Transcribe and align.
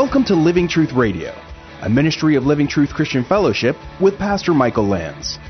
Welcome 0.00 0.22
to 0.26 0.36
Living 0.36 0.68
Truth 0.68 0.92
Radio, 0.92 1.34
a 1.82 1.88
ministry 1.88 2.36
of 2.36 2.46
Living 2.46 2.68
Truth 2.68 2.90
Christian 2.90 3.24
Fellowship 3.24 3.74
with 4.00 4.16
Pastor 4.16 4.54
Michael 4.54 4.86
Lands. 4.86 5.40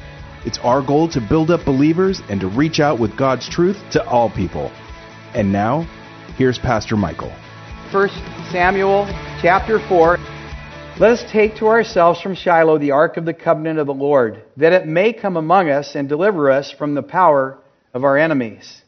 It's 0.46 0.56
our 0.60 0.80
goal 0.80 1.06
to 1.10 1.20
build 1.20 1.50
up 1.50 1.66
believers 1.66 2.22
and 2.30 2.40
to 2.40 2.48
reach 2.48 2.80
out 2.80 2.98
with 2.98 3.14
God's 3.14 3.46
truth 3.46 3.76
to 3.90 4.02
all 4.08 4.30
people. 4.30 4.72
And 5.34 5.52
now, 5.52 5.82
here's 6.38 6.58
Pastor 6.58 6.96
Michael. 6.96 7.30
1 7.92 8.08
Samuel 8.50 9.04
chapter 9.42 9.86
4. 9.86 10.16
Let 10.98 11.10
us 11.10 11.30
take 11.30 11.56
to 11.56 11.66
ourselves 11.66 12.22
from 12.22 12.34
Shiloh 12.34 12.78
the 12.78 12.92
ark 12.92 13.18
of 13.18 13.26
the 13.26 13.34
covenant 13.34 13.78
of 13.78 13.86
the 13.86 13.92
Lord, 13.92 14.42
that 14.56 14.72
it 14.72 14.86
may 14.86 15.12
come 15.12 15.36
among 15.36 15.68
us 15.68 15.94
and 15.94 16.08
deliver 16.08 16.50
us 16.50 16.70
from 16.70 16.94
the 16.94 17.02
power 17.02 17.58
of 17.92 18.02
our 18.02 18.16
enemies. 18.16 18.80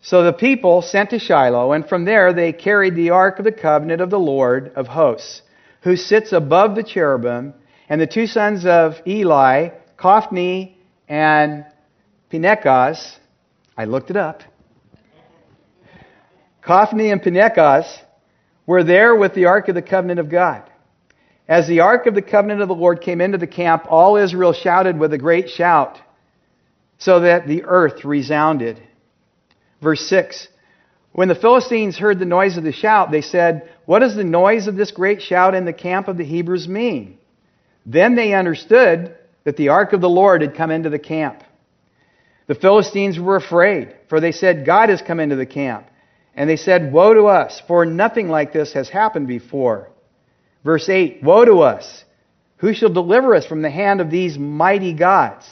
So 0.00 0.22
the 0.22 0.32
people 0.32 0.82
sent 0.82 1.10
to 1.10 1.18
Shiloh, 1.18 1.72
and 1.72 1.88
from 1.88 2.04
there 2.04 2.32
they 2.32 2.52
carried 2.52 2.94
the 2.94 3.10
ark 3.10 3.38
of 3.38 3.44
the 3.44 3.52
covenant 3.52 4.00
of 4.00 4.10
the 4.10 4.18
Lord 4.18 4.72
of 4.76 4.86
hosts, 4.86 5.42
who 5.82 5.96
sits 5.96 6.32
above 6.32 6.74
the 6.74 6.82
cherubim, 6.82 7.54
and 7.88 8.00
the 8.00 8.06
two 8.06 8.26
sons 8.26 8.64
of 8.64 9.00
Eli, 9.06 9.70
Kophni 9.96 10.76
and 11.08 11.64
Pinechas. 12.30 13.16
I 13.76 13.84
looked 13.86 14.10
it 14.10 14.16
up. 14.16 14.42
Kophni 16.62 17.10
and 17.10 17.22
Pinechas 17.22 17.86
were 18.66 18.84
there 18.84 19.16
with 19.16 19.34
the 19.34 19.46
ark 19.46 19.68
of 19.68 19.74
the 19.74 19.82
covenant 19.82 20.20
of 20.20 20.28
God. 20.28 20.70
As 21.48 21.66
the 21.66 21.80
ark 21.80 22.06
of 22.06 22.14
the 22.14 22.22
covenant 22.22 22.60
of 22.60 22.68
the 22.68 22.74
Lord 22.74 23.00
came 23.00 23.22
into 23.22 23.38
the 23.38 23.46
camp, 23.46 23.86
all 23.88 24.16
Israel 24.16 24.52
shouted 24.52 24.98
with 24.98 25.14
a 25.14 25.18
great 25.18 25.48
shout, 25.48 25.98
so 26.98 27.20
that 27.20 27.48
the 27.48 27.64
earth 27.64 28.04
resounded. 28.04 28.82
Verse 29.80 30.00
6 30.08 30.48
When 31.12 31.28
the 31.28 31.34
Philistines 31.34 31.98
heard 31.98 32.18
the 32.18 32.24
noise 32.24 32.56
of 32.56 32.64
the 32.64 32.72
shout, 32.72 33.10
they 33.10 33.22
said, 33.22 33.68
What 33.86 34.00
does 34.00 34.16
the 34.16 34.24
noise 34.24 34.66
of 34.66 34.76
this 34.76 34.90
great 34.90 35.22
shout 35.22 35.54
in 35.54 35.64
the 35.64 35.72
camp 35.72 36.08
of 36.08 36.16
the 36.16 36.24
Hebrews 36.24 36.68
mean? 36.68 37.18
Then 37.86 38.14
they 38.14 38.34
understood 38.34 39.16
that 39.44 39.56
the 39.56 39.70
ark 39.70 39.92
of 39.92 40.00
the 40.00 40.08
Lord 40.08 40.42
had 40.42 40.56
come 40.56 40.70
into 40.70 40.90
the 40.90 40.98
camp. 40.98 41.42
The 42.46 42.54
Philistines 42.54 43.18
were 43.18 43.36
afraid, 43.36 43.94
for 44.08 44.20
they 44.20 44.32
said, 44.32 44.66
God 44.66 44.88
has 44.88 45.02
come 45.02 45.20
into 45.20 45.36
the 45.36 45.46
camp. 45.46 45.86
And 46.34 46.48
they 46.48 46.56
said, 46.56 46.92
Woe 46.92 47.14
to 47.14 47.24
us, 47.24 47.60
for 47.66 47.84
nothing 47.84 48.28
like 48.28 48.52
this 48.52 48.72
has 48.74 48.88
happened 48.88 49.26
before. 49.26 49.90
Verse 50.64 50.88
8 50.88 51.22
Woe 51.22 51.44
to 51.44 51.60
us! 51.60 52.04
Who 52.58 52.74
shall 52.74 52.92
deliver 52.92 53.34
us 53.34 53.46
from 53.46 53.62
the 53.62 53.70
hand 53.70 54.00
of 54.00 54.10
these 54.10 54.36
mighty 54.36 54.92
gods? 54.92 55.46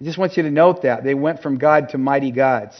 I 0.00 0.04
just 0.04 0.18
want 0.18 0.36
you 0.36 0.44
to 0.44 0.50
note 0.50 0.82
that. 0.82 1.02
They 1.02 1.14
went 1.14 1.42
from 1.42 1.58
God 1.58 1.90
to 1.90 1.98
mighty 1.98 2.30
gods. 2.30 2.76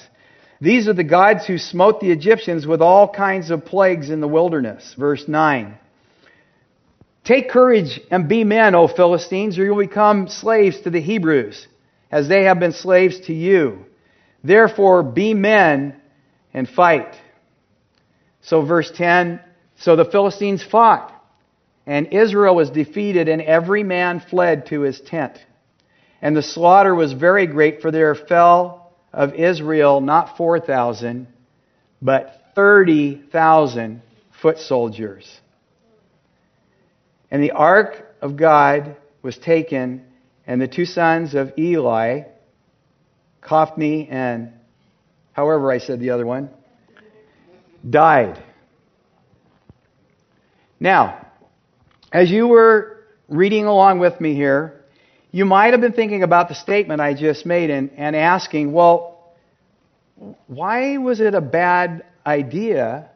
These 0.60 0.88
are 0.88 0.94
the 0.94 1.04
gods 1.04 1.46
who 1.46 1.58
smote 1.58 2.00
the 2.00 2.10
Egyptians 2.10 2.66
with 2.66 2.82
all 2.82 3.08
kinds 3.08 3.50
of 3.50 3.64
plagues 3.64 4.10
in 4.10 4.20
the 4.20 4.28
wilderness. 4.28 4.94
Verse 4.98 5.28
9. 5.28 5.78
Take 7.24 7.50
courage 7.50 8.00
and 8.10 8.28
be 8.28 8.42
men, 8.42 8.74
O 8.74 8.88
Philistines, 8.88 9.58
or 9.58 9.64
you'll 9.64 9.78
become 9.78 10.28
slaves 10.28 10.80
to 10.80 10.90
the 10.90 11.00
Hebrews, 11.00 11.66
as 12.10 12.26
they 12.26 12.44
have 12.44 12.58
been 12.58 12.72
slaves 12.72 13.20
to 13.26 13.34
you. 13.34 13.84
Therefore, 14.42 15.02
be 15.02 15.34
men 15.34 16.00
and 16.54 16.68
fight. 16.68 17.14
So, 18.40 18.62
verse 18.62 18.90
10 18.90 19.40
So 19.76 19.94
the 19.94 20.06
Philistines 20.06 20.62
fought, 20.64 21.12
and 21.86 22.12
Israel 22.12 22.56
was 22.56 22.70
defeated, 22.70 23.28
and 23.28 23.42
every 23.42 23.84
man 23.84 24.20
fled 24.20 24.66
to 24.66 24.80
his 24.80 25.00
tent. 25.00 25.38
And 26.20 26.36
the 26.36 26.42
slaughter 26.42 26.94
was 26.94 27.12
very 27.12 27.46
great, 27.46 27.80
for 27.80 27.90
there 27.90 28.14
fell 28.14 28.87
of 29.12 29.34
Israel 29.34 30.00
not 30.00 30.36
4,000, 30.36 31.26
but 32.00 32.52
30,000 32.54 34.02
foot 34.40 34.58
soldiers. 34.58 35.40
And 37.30 37.42
the 37.42 37.52
ark 37.52 38.04
of 38.20 38.36
God 38.36 38.96
was 39.22 39.36
taken, 39.36 40.04
and 40.46 40.60
the 40.60 40.68
two 40.68 40.84
sons 40.84 41.34
of 41.34 41.52
Eli, 41.58 42.22
Kophni 43.40 44.08
and 44.10 44.52
however 45.32 45.70
I 45.70 45.78
said 45.78 46.00
the 46.00 46.10
other 46.10 46.26
one, 46.26 46.50
died. 47.88 48.42
Now, 50.80 51.26
as 52.12 52.30
you 52.30 52.48
were 52.48 53.04
reading 53.28 53.66
along 53.66 53.98
with 53.98 54.20
me 54.20 54.34
here, 54.34 54.77
you 55.38 55.44
might 55.44 55.72
have 55.72 55.80
been 55.80 55.92
thinking 55.92 56.24
about 56.24 56.48
the 56.48 56.54
statement 56.56 57.00
I 57.00 57.14
just 57.14 57.46
made 57.46 57.70
and, 57.70 57.92
and 57.96 58.16
asking, 58.16 58.72
well, 58.72 59.32
why 60.48 60.96
was 60.96 61.20
it 61.20 61.32
a 61.36 61.40
bad 61.40 62.04
idea 62.26 63.08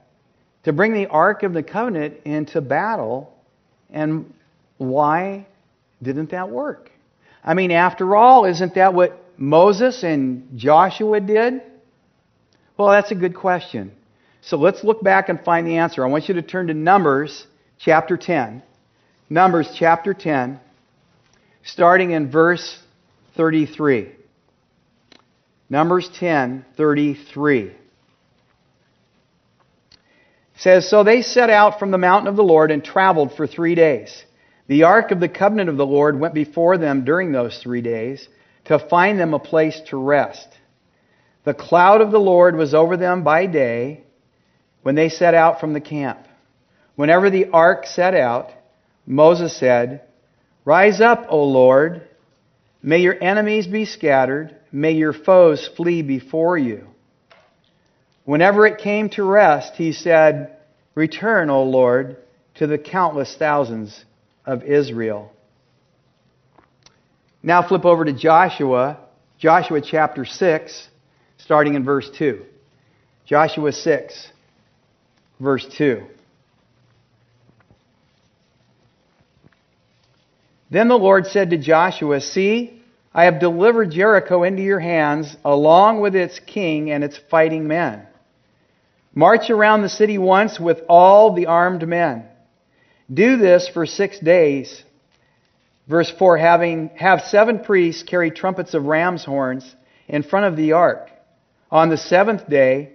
to 0.63 0.73
bring 0.73 0.95
the 0.95 1.09
Ark 1.09 1.43
of 1.43 1.53
the 1.53 1.65
Covenant 1.65 2.19
into 2.25 2.61
battle? 2.61 3.35
And 3.91 4.33
why 4.79 5.49
didn't 6.01 6.31
that 6.31 6.49
work? 6.49 6.93
I 7.43 7.55
mean, 7.55 7.73
after 7.73 8.15
all, 8.15 8.45
isn't 8.45 8.77
that 8.77 8.95
what 8.95 9.21
Moses 9.37 10.05
and 10.05 10.49
Joshua 10.57 11.19
did? 11.19 11.61
Well, 12.77 12.91
that's 12.91 13.11
a 13.11 13.17
good 13.17 13.35
question. 13.35 13.91
So 14.43 14.59
let's 14.59 14.85
look 14.85 15.03
back 15.03 15.29
and 15.29 15.41
find 15.41 15.67
the 15.67 15.79
answer. 15.79 16.05
I 16.05 16.09
want 16.09 16.29
you 16.29 16.35
to 16.35 16.43
turn 16.43 16.69
to 16.69 16.75
Numbers 16.75 17.49
chapter 17.81 18.17
10. 18.17 18.63
Numbers 19.29 19.75
chapter 19.77 20.15
10 20.15 20.61
starting 21.65 22.11
in 22.11 22.31
verse 22.31 22.79
33. 23.37 24.13
Numbers 25.69 26.11
10, 26.19 26.65
33. 26.77 27.73
says, 30.57 30.89
So 30.89 31.03
they 31.03 31.23
set 31.23 31.51
out 31.51 31.79
from 31.79 31.91
the 31.91 31.99
mountain 31.99 32.29
of 32.29 32.37
the 32.37 32.43
Lord 32.43 32.71
and 32.71 32.85
traveled 32.85 33.35
for 33.35 33.47
three 33.47 33.75
days. 33.75 34.25
The 34.69 34.85
ark 34.85 35.11
of 35.11 35.21
the 35.21 35.29
covenant 35.29 35.69
of 35.69 35.77
the 35.77 35.87
Lord 35.87 36.19
went 36.19 36.35
before 36.35 36.79
them 36.79 37.05
during 37.05 37.33
those 37.33 37.59
three 37.59 37.81
days 37.81 38.29
to 38.67 38.79
find 38.79 39.19
them 39.19 39.35
a 39.35 39.39
place 39.39 39.81
to 39.89 39.97
rest. 39.97 40.49
The 41.45 41.55
cloud 41.55 42.01
of 42.01 42.13
the 42.13 42.21
Lord 42.21 42.55
was 42.55 42.75
over 42.75 42.97
them 42.97 43.25
by 43.25 43.47
day 43.47 44.05
when 44.83 44.95
they 44.95 45.09
set 45.09 45.35
out 45.35 45.59
from 45.59 45.73
the 45.73 45.81
camp. 45.81 46.19
Whenever 46.95 47.31
the 47.31 47.49
ark 47.49 47.87
set 47.87 48.15
out, 48.15 48.51
Moses 49.07 49.57
said, 49.57 50.03
Rise 50.65 51.01
up, 51.01 51.27
O 51.29 51.45
Lord. 51.45 52.07
May 52.83 52.99
your 52.99 53.23
enemies 53.23 53.67
be 53.67 53.85
scattered. 53.85 54.57
May 54.71 54.93
your 54.93 55.13
foes 55.13 55.69
flee 55.77 56.03
before 56.03 56.57
you. 56.57 56.87
Whenever 58.25 58.67
it 58.67 58.79
came 58.79 59.09
to 59.11 59.25
rest, 59.25 59.75
he 59.75 59.93
said, 59.93 60.57
Return, 60.95 61.51
O 61.51 61.65
Lord, 61.65 62.17
to 62.57 62.67
the 62.67 62.79
countless 62.79 63.35
thousands 63.37 64.05
of 64.47 64.63
Israel. 64.63 65.33
Now 67.43 67.67
flip 67.67 67.85
over 67.85 68.05
to 68.05 68.13
Joshua, 68.13 68.99
Joshua 69.39 69.81
chapter 69.81 70.25
6, 70.25 70.89
starting 71.39 71.75
in 71.75 71.85
verse 71.85 72.09
2. 72.17 72.45
Joshua 73.27 73.73
6, 73.73 74.29
verse 75.41 75.67
2. 75.77 76.07
Then 80.73 80.89
the 80.89 80.97
Lord 80.97 81.27
said 81.27 81.51
to 81.51 81.59
Joshua, 81.59 82.23
See, 82.23 82.83
I 83.13 83.25
have 83.25 83.41
delivered 83.41 83.91
Jericho 83.91 84.43
into 84.43 84.63
your 84.63 84.81
hands, 84.81 85.37
along 85.45 86.01
with 86.01 86.17
its 86.17 86.41
king 86.41 86.91
and 86.91 87.05
its 87.05 87.21
fighting 87.31 87.69
men. 87.69 88.07
March 89.15 89.51
around 89.51 89.83
the 89.83 89.91
city 89.91 90.17
once 90.17 90.59
with 90.59 90.81
all 90.89 91.35
the 91.35 91.45
armed 91.45 91.87
men. 91.87 92.25
Do 93.13 93.37
this 93.37 93.69
for 93.69 93.85
six 93.85 94.19
days. 94.19 94.83
Verse 95.89 96.11
4 96.19 96.39
having, 96.39 96.89
Have 96.97 97.21
seven 97.21 97.59
priests 97.59 98.03
carry 98.03 98.31
trumpets 98.31 98.73
of 98.73 98.87
ram's 98.87 99.27
horns 99.27 99.77
in 100.09 100.23
front 100.23 100.47
of 100.47 100.57
the 100.57 100.73
ark. 100.73 101.11
On 101.71 101.91
the 101.91 101.99
seventh 101.99 102.49
day, 102.49 102.93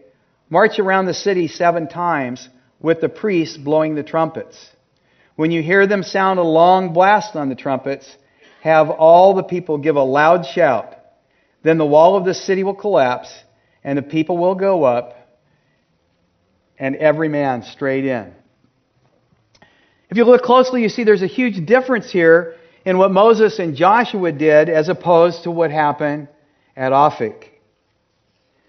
march 0.50 0.80
around 0.80 1.06
the 1.06 1.14
city 1.14 1.48
seven 1.48 1.88
times 1.88 2.50
with 2.80 3.02
the 3.02 3.10
priests 3.10 3.56
blowing 3.56 3.94
the 3.94 4.02
trumpets. 4.02 4.58
When 5.38 5.52
you 5.52 5.62
hear 5.62 5.86
them 5.86 6.02
sound 6.02 6.40
a 6.40 6.44
long 6.44 6.94
blast 6.94 7.36
on 7.36 7.48
the 7.48 7.56
trumpets, 7.56 8.18
have 8.62 8.90
all 8.90 9.36
the 9.36 9.44
people 9.44 9.78
give 9.78 9.96
a 9.96 10.04
loud 10.04 10.48
shout. 10.48 10.96
Then 11.64 11.78
the 11.78 11.86
wall 11.86 12.18
of 12.18 12.26
the 12.26 12.34
city 12.34 12.64
will 12.64 12.74
collapse, 12.74 13.32
and 13.84 14.00
the 14.00 14.02
people 14.02 14.40
will 14.40 14.56
go 14.56 14.84
up, 14.84 15.14
and 16.80 16.96
every 16.96 17.30
man 17.30 17.62
straight 17.62 18.04
in. 18.04 18.34
If 20.10 20.18
you 20.18 20.24
look 20.24 20.42
closely, 20.42 20.82
you 20.82 20.90
see 20.90 21.04
there's 21.04 21.22
a 21.22 21.28
huge 21.28 21.64
difference 21.68 22.12
here 22.12 22.56
in 22.84 22.98
what 22.98 23.12
Moses 23.12 23.60
and 23.60 23.76
Joshua 23.76 24.32
did 24.32 24.70
as 24.70 24.90
opposed 24.90 25.44
to 25.44 25.52
what 25.52 25.70
happened 25.70 26.30
at 26.76 26.94
Aphek. 26.94 27.44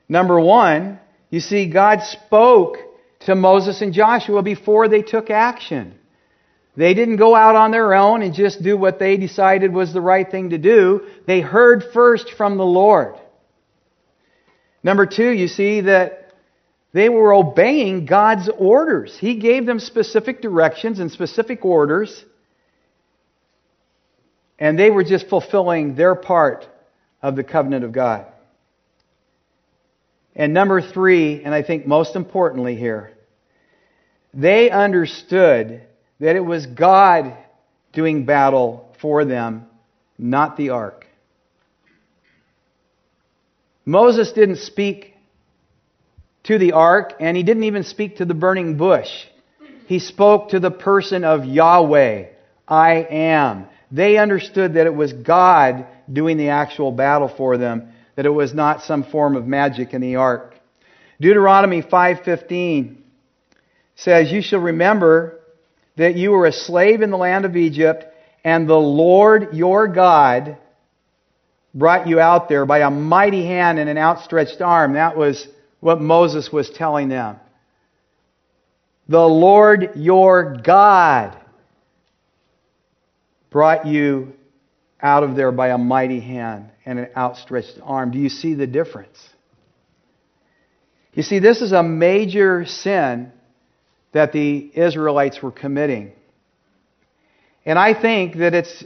Number 0.07 0.39
one, 0.39 1.01
you 1.31 1.41
see 1.41 1.71
God 1.71 2.03
spoke 2.03 2.77
to 3.21 3.35
Moses 3.35 3.81
and 3.81 3.95
Joshua 3.95 4.43
before 4.43 4.89
they 4.89 5.01
took 5.01 5.31
action. 5.31 5.95
They 6.79 6.95
didn't 6.95 7.17
go 7.17 7.35
out 7.35 7.57
on 7.57 7.73
their 7.73 7.93
own 7.93 8.23
and 8.23 8.33
just 8.33 8.63
do 8.63 8.77
what 8.77 9.01
they 9.01 9.17
decided 9.17 9.73
was 9.73 9.93
the 9.93 10.01
right 10.01 10.31
thing 10.31 10.51
to 10.51 10.59
do. 10.59 11.09
They 11.27 11.41
heard 11.41 11.83
first 11.93 12.31
from 12.37 12.57
the 12.57 12.65
Lord. 12.65 13.17
Number 14.85 15.05
two, 15.05 15.29
you 15.29 15.49
see 15.49 15.81
that 15.81 16.33
They 16.93 17.09
were 17.09 17.35
obeying 17.35 18.07
God's 18.07 18.49
orders. 18.49 19.17
He 19.19 19.37
gave 19.37 19.67
them 19.67 19.79
specific 19.79 20.41
directions 20.41 21.01
and 21.01 21.13
specific 21.13 21.65
orders, 21.65 22.25
and 24.59 24.79
they 24.79 24.91
were 24.91 25.05
just 25.05 25.29
fulfilling 25.29 25.95
their 25.95 26.15
part 26.15 26.67
of 27.21 27.37
the 27.37 27.45
covenant 27.45 27.85
of 27.85 27.93
God. 27.93 28.27
And 30.35 30.55
number 30.55 30.81
three, 30.81 31.43
and 31.45 31.53
I 31.53 31.63
think 31.63 31.87
most 31.87 32.17
importantly 32.17 32.77
here, 32.77 33.13
they 34.33 34.71
understood 34.71 35.83
that 36.21 36.37
it 36.37 36.45
was 36.45 36.67
God 36.67 37.37
doing 37.93 38.25
battle 38.25 38.95
for 39.01 39.25
them, 39.25 39.67
not 40.19 40.57
the 40.57 40.71
ark. 40.71 41.07
Moses 43.85 44.33
didn't 44.33 44.57
speak 44.57 45.15
to 46.45 46.59
the 46.59 46.73
ark, 46.73 47.15
and 47.21 47.37
he 47.37 47.43
didn't 47.43 47.65
even 47.65 47.85
speak 47.85 48.17
to 48.17 48.25
the 48.25 48.35
burning 48.35 48.77
bush. 48.77 49.09
He 49.87 49.99
spoke 49.99 50.51
to 50.51 50.61
the 50.61 50.71
person 50.71 51.25
of 51.25 51.45
Yahweh, 51.45 52.27
I 52.67 52.93
am. 53.11 53.67
They 53.91 54.19
understood 54.19 54.75
that 54.75 54.87
it 54.87 54.95
was 54.95 55.13
God 55.15 55.87
doing 56.13 56.37
the 56.37 56.51
actual 56.51 56.93
battle 56.93 57.29
for 57.29 57.57
them, 57.57 57.93
that 58.17 58.27
it 58.27 58.31
was 58.31 58.53
not 58.53 58.83
some 58.83 59.05
form 59.05 59.37
of 59.37 59.47
magic 59.47 59.95
in 59.95 60.03
the 60.03 60.17
ark. 60.17 60.55
Deuteronomy 61.21 61.81
5:15 61.81 62.99
says, 63.95 64.31
"You 64.31 64.43
shall 64.43 64.61
remember 64.61 65.38
that 65.99 66.17
you 66.17 66.31
were 66.31 66.47
a 66.47 66.53
slave 66.53 67.03
in 67.03 67.11
the 67.11 67.17
land 67.17 67.45
of 67.45 67.57
Egypt, 67.57 68.07
and 68.45 68.69
the 68.69 68.79
Lord 68.79 69.55
your 69.55 69.87
God 69.89 70.57
brought 71.75 72.09
you 72.09 72.19
out 72.19 72.49
there 72.49 72.65
by 72.65 72.79
a 72.79 72.91
mighty 72.91 73.45
hand 73.45 73.79
and 73.79 73.91
an 73.91 73.99
outstretched 73.99 74.63
arm." 74.63 74.95
That 74.95 75.17
was 75.17 75.47
what 75.81 76.01
Moses 76.01 76.51
was 76.53 76.71
telling 76.71 77.09
them. 77.09 77.39
The 79.09 79.29
Lord 79.29 79.93
your 79.97 80.57
God 80.63 81.37
brought 83.51 83.87
you 83.87 84.35
out 85.01 85.23
of 85.23 85.37
there 85.37 85.53
by 85.53 85.69
a 85.69 85.79
mighty 85.79 86.21
hand 86.21 86.71
and 86.85 86.99
an 86.99 87.09
outstretched 87.17 87.79
arm. 87.83 88.11
Do 88.11 88.19
you 88.19 88.29
see 88.29 88.55
the 88.55 88.67
difference? 88.67 89.31
You 91.13 91.23
see, 91.23 91.39
this 91.39 91.63
is 91.63 91.73
a 91.73 91.83
major 91.83 92.65
sin 92.67 93.33
that 94.19 94.33
the 94.33 94.69
Israelites 94.75 95.41
were 95.41 95.53
committing. 95.53 96.11
And 97.65 97.79
I 97.79 97.95
think 97.95 98.39
that 98.39 98.53
it's 98.53 98.83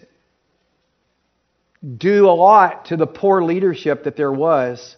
due 1.96 2.29
a 2.29 2.37
lot 2.37 2.84
to 2.87 2.99
the 2.99 3.06
poor 3.06 3.43
leadership 3.43 4.05
that 4.05 4.14
there 4.14 4.31
was 4.31 4.94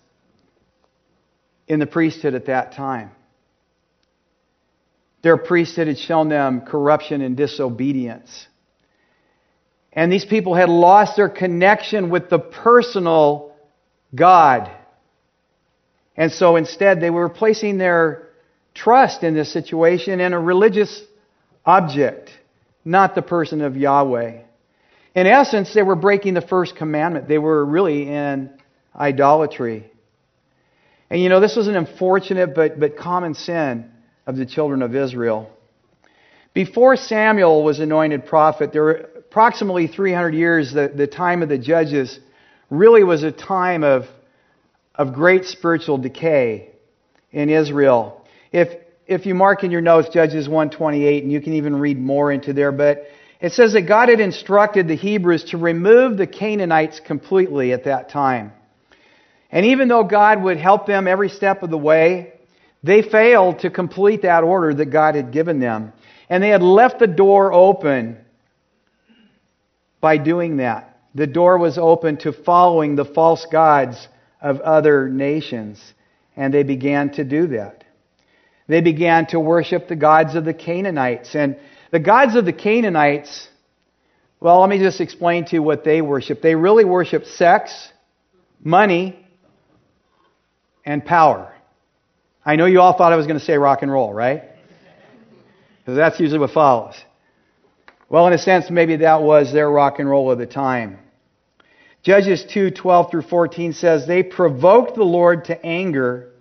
in 1.69 1.78
the 1.78 1.86
priesthood 1.86 2.34
at 2.34 2.46
that 2.46 2.72
time. 2.72 3.12
Their 5.22 5.36
priesthood 5.36 5.86
had 5.86 5.98
shown 6.00 6.28
them 6.31 6.62
corruption 6.62 7.20
and 7.20 7.36
disobedience. 7.36 8.48
And 9.92 10.12
these 10.12 10.25
people 10.25 10.56
had 10.56 10.69
lost 10.69 11.14
their 11.14 11.28
connection 11.28 12.10
with 12.10 12.28
the 12.28 12.40
personal 12.40 13.54
God. 14.12 14.69
And 16.16 16.32
so 16.32 16.56
instead, 16.56 17.00
they 17.00 17.10
were 17.10 17.28
placing 17.28 17.78
their 17.78 18.23
trust 18.74 19.22
in 19.22 19.34
this 19.34 19.52
situation 19.52 20.20
in 20.20 20.32
a 20.32 20.40
religious 20.40 21.02
object, 21.64 22.30
not 22.84 23.14
the 23.14 23.22
person 23.22 23.60
of 23.60 23.76
Yahweh. 23.76 24.42
In 25.14 25.26
essence, 25.26 25.72
they 25.72 25.82
were 25.82 25.94
breaking 25.94 26.34
the 26.34 26.40
first 26.40 26.76
commandment. 26.76 27.28
They 27.28 27.38
were 27.38 27.64
really 27.64 28.08
in 28.08 28.50
idolatry. 28.94 29.90
And 31.08 31.22
you 31.22 31.28
know, 31.28 31.40
this 31.40 31.56
was 31.56 31.68
an 31.68 31.76
unfortunate 31.76 32.54
but, 32.54 32.80
but 32.80 32.96
common 32.96 33.34
sin 33.34 33.90
of 34.26 34.36
the 34.36 34.46
children 34.46 34.82
of 34.82 34.94
Israel. 34.94 35.50
Before 36.52 36.96
Samuel 36.96 37.62
was 37.62 37.80
anointed 37.80 38.26
prophet, 38.26 38.72
there 38.72 38.82
were 38.82 39.10
approximately 39.18 39.86
300 39.86 40.34
years, 40.34 40.72
the, 40.72 40.92
the 40.94 41.06
time 41.06 41.42
of 41.42 41.48
the 41.48 41.58
judges 41.58 42.18
really 42.70 43.04
was 43.04 43.22
a 43.22 43.32
time 43.32 43.84
of, 43.84 44.06
of 44.94 45.12
great 45.12 45.44
spiritual 45.44 45.98
decay 45.98 46.70
in 47.32 47.50
Israel. 47.50 48.23
If, 48.54 48.68
if 49.08 49.26
you 49.26 49.34
mark 49.34 49.64
in 49.64 49.72
your 49.72 49.80
notes 49.80 50.10
Judges 50.10 50.48
128, 50.48 51.24
and 51.24 51.32
you 51.32 51.40
can 51.40 51.54
even 51.54 51.74
read 51.74 51.98
more 51.98 52.30
into 52.30 52.52
there, 52.52 52.70
but 52.70 53.08
it 53.40 53.52
says 53.52 53.72
that 53.72 53.82
God 53.82 54.08
had 54.08 54.20
instructed 54.20 54.86
the 54.86 54.94
Hebrews 54.94 55.46
to 55.50 55.58
remove 55.58 56.16
the 56.16 56.28
Canaanites 56.28 57.00
completely 57.00 57.72
at 57.72 57.82
that 57.86 58.10
time. 58.10 58.52
And 59.50 59.66
even 59.66 59.88
though 59.88 60.04
God 60.04 60.40
would 60.40 60.58
help 60.58 60.86
them 60.86 61.08
every 61.08 61.30
step 61.30 61.64
of 61.64 61.70
the 61.70 61.76
way, 61.76 62.34
they 62.84 63.02
failed 63.02 63.58
to 63.60 63.70
complete 63.70 64.22
that 64.22 64.44
order 64.44 64.72
that 64.72 64.86
God 64.86 65.16
had 65.16 65.32
given 65.32 65.58
them. 65.58 65.92
And 66.28 66.40
they 66.40 66.50
had 66.50 66.62
left 66.62 67.00
the 67.00 67.08
door 67.08 67.52
open 67.52 68.18
by 70.00 70.16
doing 70.16 70.58
that. 70.58 70.96
The 71.16 71.26
door 71.26 71.58
was 71.58 71.76
open 71.76 72.18
to 72.18 72.32
following 72.32 72.94
the 72.94 73.04
false 73.04 73.46
gods 73.50 74.06
of 74.40 74.60
other 74.60 75.08
nations. 75.08 75.82
And 76.36 76.54
they 76.54 76.62
began 76.62 77.10
to 77.14 77.24
do 77.24 77.48
that. 77.48 77.83
They 78.66 78.81
began 78.81 79.26
to 79.26 79.40
worship 79.40 79.88
the 79.88 79.96
gods 79.96 80.34
of 80.34 80.44
the 80.44 80.55
Canaanites. 80.55 81.34
And 81.34 81.58
the 81.90 82.00
gods 82.00 82.34
of 82.34 82.44
the 82.44 82.52
Canaanites, 82.52 83.49
well, 84.40 84.61
let 84.61 84.70
me 84.70 84.78
just 84.78 85.00
explain 85.00 85.44
to 85.46 85.56
you 85.56 85.62
what 85.62 85.84
they 85.84 86.00
worship. 86.00 86.40
They 86.40 86.55
really 86.55 86.84
worship 86.84 87.26
sex, 87.26 87.72
money, 88.62 89.19
and 90.84 91.05
power. 91.05 91.55
I 92.44 92.56
know 92.56 92.66
you 92.66 92.81
all 92.81 92.96
thought 92.96 93.12
I 93.12 93.16
was 93.16 93.26
going 93.26 93.38
to 93.38 93.44
say 93.44 93.56
rock 93.56 93.82
and 93.82 93.90
roll, 93.90 94.12
right? 94.12 94.44
Because 95.78 95.96
that's 95.96 96.19
usually 96.20 96.38
what 96.38 96.50
follows. 96.50 96.94
Well, 98.08 98.26
in 98.26 98.32
a 98.32 98.38
sense, 98.38 98.70
maybe 98.70 98.96
that 98.96 99.22
was 99.22 99.52
their 99.52 99.70
rock 99.70 99.99
and 99.99 100.08
roll 100.08 100.31
of 100.31 100.38
the 100.38 100.46
time. 100.46 100.99
Judges 102.02 102.44
2 102.52 102.70
12 102.70 103.10
through 103.10 103.22
14 103.22 103.72
says, 103.72 104.06
They 104.06 104.22
provoked 104.22 104.94
the 104.94 105.05
Lord 105.05 105.46
to 105.46 105.64
anger 105.64 106.33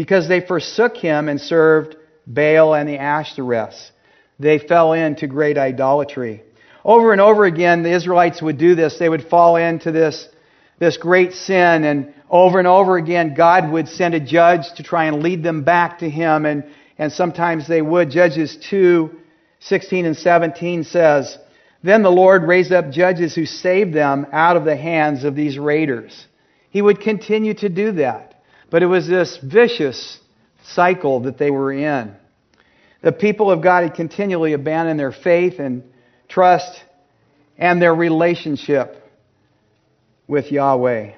because 0.00 0.28
they 0.28 0.40
forsook 0.40 0.96
him 0.96 1.28
and 1.28 1.38
served 1.38 1.94
Baal 2.26 2.74
and 2.74 2.88
the 2.88 2.96
Ashtoreths. 2.96 3.90
They 4.38 4.58
fell 4.58 4.94
into 4.94 5.26
great 5.26 5.58
idolatry. 5.58 6.42
Over 6.82 7.12
and 7.12 7.20
over 7.20 7.44
again, 7.44 7.82
the 7.82 7.92
Israelites 7.92 8.40
would 8.40 8.56
do 8.56 8.74
this. 8.74 8.98
They 8.98 9.10
would 9.10 9.24
fall 9.24 9.56
into 9.56 9.92
this, 9.92 10.26
this 10.78 10.96
great 10.96 11.34
sin 11.34 11.84
and 11.84 12.14
over 12.30 12.58
and 12.58 12.66
over 12.66 12.96
again, 12.96 13.34
God 13.34 13.70
would 13.70 13.88
send 13.88 14.14
a 14.14 14.20
judge 14.20 14.72
to 14.76 14.82
try 14.82 15.04
and 15.04 15.22
lead 15.22 15.42
them 15.42 15.64
back 15.64 15.98
to 15.98 16.08
Him, 16.08 16.46
and, 16.46 16.64
and 16.96 17.12
sometimes 17.12 17.68
they 17.68 17.82
would. 17.82 18.10
Judges 18.10 18.56
2 18.70 19.10
16 19.62 20.06
and 20.06 20.16
17 20.16 20.84
says, 20.84 21.36
Then 21.82 22.02
the 22.02 22.10
Lord 22.10 22.44
raised 22.44 22.72
up 22.72 22.90
judges 22.90 23.34
who 23.34 23.44
saved 23.44 23.92
them 23.92 24.26
out 24.32 24.56
of 24.56 24.64
the 24.64 24.76
hands 24.76 25.24
of 25.24 25.36
these 25.36 25.58
raiders. 25.58 26.26
He 26.70 26.80
would 26.80 27.02
continue 27.02 27.52
to 27.52 27.68
do 27.68 27.92
that. 27.92 28.29
But 28.70 28.82
it 28.82 28.86
was 28.86 29.06
this 29.06 29.36
vicious 29.42 30.18
cycle 30.64 31.20
that 31.20 31.38
they 31.38 31.50
were 31.50 31.72
in. 31.72 32.14
The 33.02 33.12
people 33.12 33.50
of 33.50 33.62
God 33.62 33.82
had 33.82 33.94
continually 33.94 34.52
abandoned 34.52 35.00
their 35.00 35.12
faith 35.12 35.58
and 35.58 35.82
trust 36.28 36.82
and 37.58 37.80
their 37.80 37.94
relationship 37.94 38.96
with 40.28 40.52
Yahweh. 40.52 41.14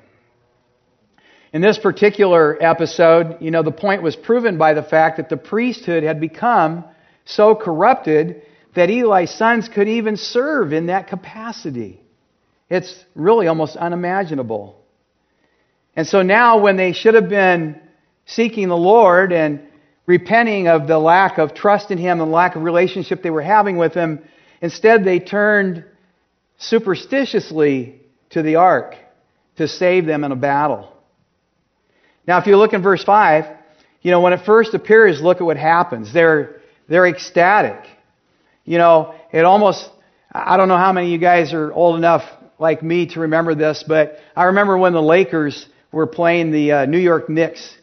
In 1.53 1.61
this 1.61 1.79
particular 1.79 2.57
episode, 2.63 3.37
you 3.41 3.51
know, 3.51 3.63
the 3.63 3.73
point 3.73 4.03
was 4.03 4.17
proven 4.17 4.57
by 4.57 4.73
the 4.73 4.83
fact 4.83 5.19
that 5.19 5.29
the 5.29 5.37
priesthood 5.37 6.03
had 6.03 6.19
become 6.19 6.85
so 7.27 7.55
corrupted 7.55 8.43
that 8.75 8.89
Eli's 8.89 9.31
sons 9.31 9.69
could 9.69 9.87
even 9.87 10.17
serve 10.17 10.73
in 10.73 10.87
that 10.87 11.09
capacity. 11.09 12.01
It's 12.71 13.05
really 13.15 13.49
almost 13.49 13.77
unimaginable. 13.77 14.82
And 15.95 16.07
so 16.07 16.23
now, 16.23 16.59
when 16.59 16.77
they 16.77 16.93
should 16.93 17.15
have 17.15 17.29
been 17.29 17.81
seeking 18.25 18.69
the 18.69 18.77
Lord 18.77 19.33
and 19.33 19.61
repenting 20.07 20.69
of 20.69 20.87
the 20.87 20.99
lack 20.99 21.39
of 21.39 21.55
trust 21.55 21.91
in 21.91 21.99
Him 21.99 22.21
and 22.21 22.33
lack 22.33 22.57
of 22.57 22.63
relationship 22.63 23.23
they 23.23 23.31
were 23.31 23.43
having 23.43 23.77
with 23.77 23.95
Him, 23.95 24.25
instead 24.61 25.05
they 25.05 25.19
turned 25.19 25.85
superstitiously 26.59 28.01
to 28.31 28.43
the 28.43 28.57
ark 28.57 28.95
to 29.57 29.69
save 29.69 30.07
them 30.07 30.25
in 30.25 30.33
a 30.33 30.37
battle. 30.37 30.93
Now, 32.27 32.39
if 32.39 32.47
you 32.47 32.57
look 32.57 32.73
in 32.73 32.83
verse 32.83 33.05
5, 33.05 33.45
you 34.01 34.11
know, 34.11 34.21
when 34.21 34.33
it 34.33 34.45
first 34.47 34.75
appears, 34.75 35.21
look 35.21 35.39
at 35.39 35.45
what 35.45 35.57
happens. 35.57 36.13
They're, 36.13 36.61
they're 36.89 37.07
ecstatic. 37.07 37.85
You 38.65 38.79
know, 38.79 39.15
it 39.33 39.45
almost, 39.45 39.89
I 40.31 40.57
don't 40.57 40.69
know 40.69 40.77
how 40.77 40.93
many 40.93 41.09
of 41.09 41.13
you 41.13 41.19
guys 41.19 41.53
are 41.53 41.73
old 41.73 41.97
enough 41.97 42.23
like 42.59 42.83
me 42.83 43.07
to 43.07 43.21
remember 43.21 43.55
this, 43.55 43.85
but 43.87 44.19
I 44.37 44.45
remember 44.45 44.79
when 44.79 44.93
the 44.93 45.03
Lakers 45.03 45.67
were 45.93 46.07
playing 46.07 46.51
the 46.51 46.73
uh, 46.73 46.87
New 46.87 46.99
York 46.99 47.29
Knicks 47.29 47.77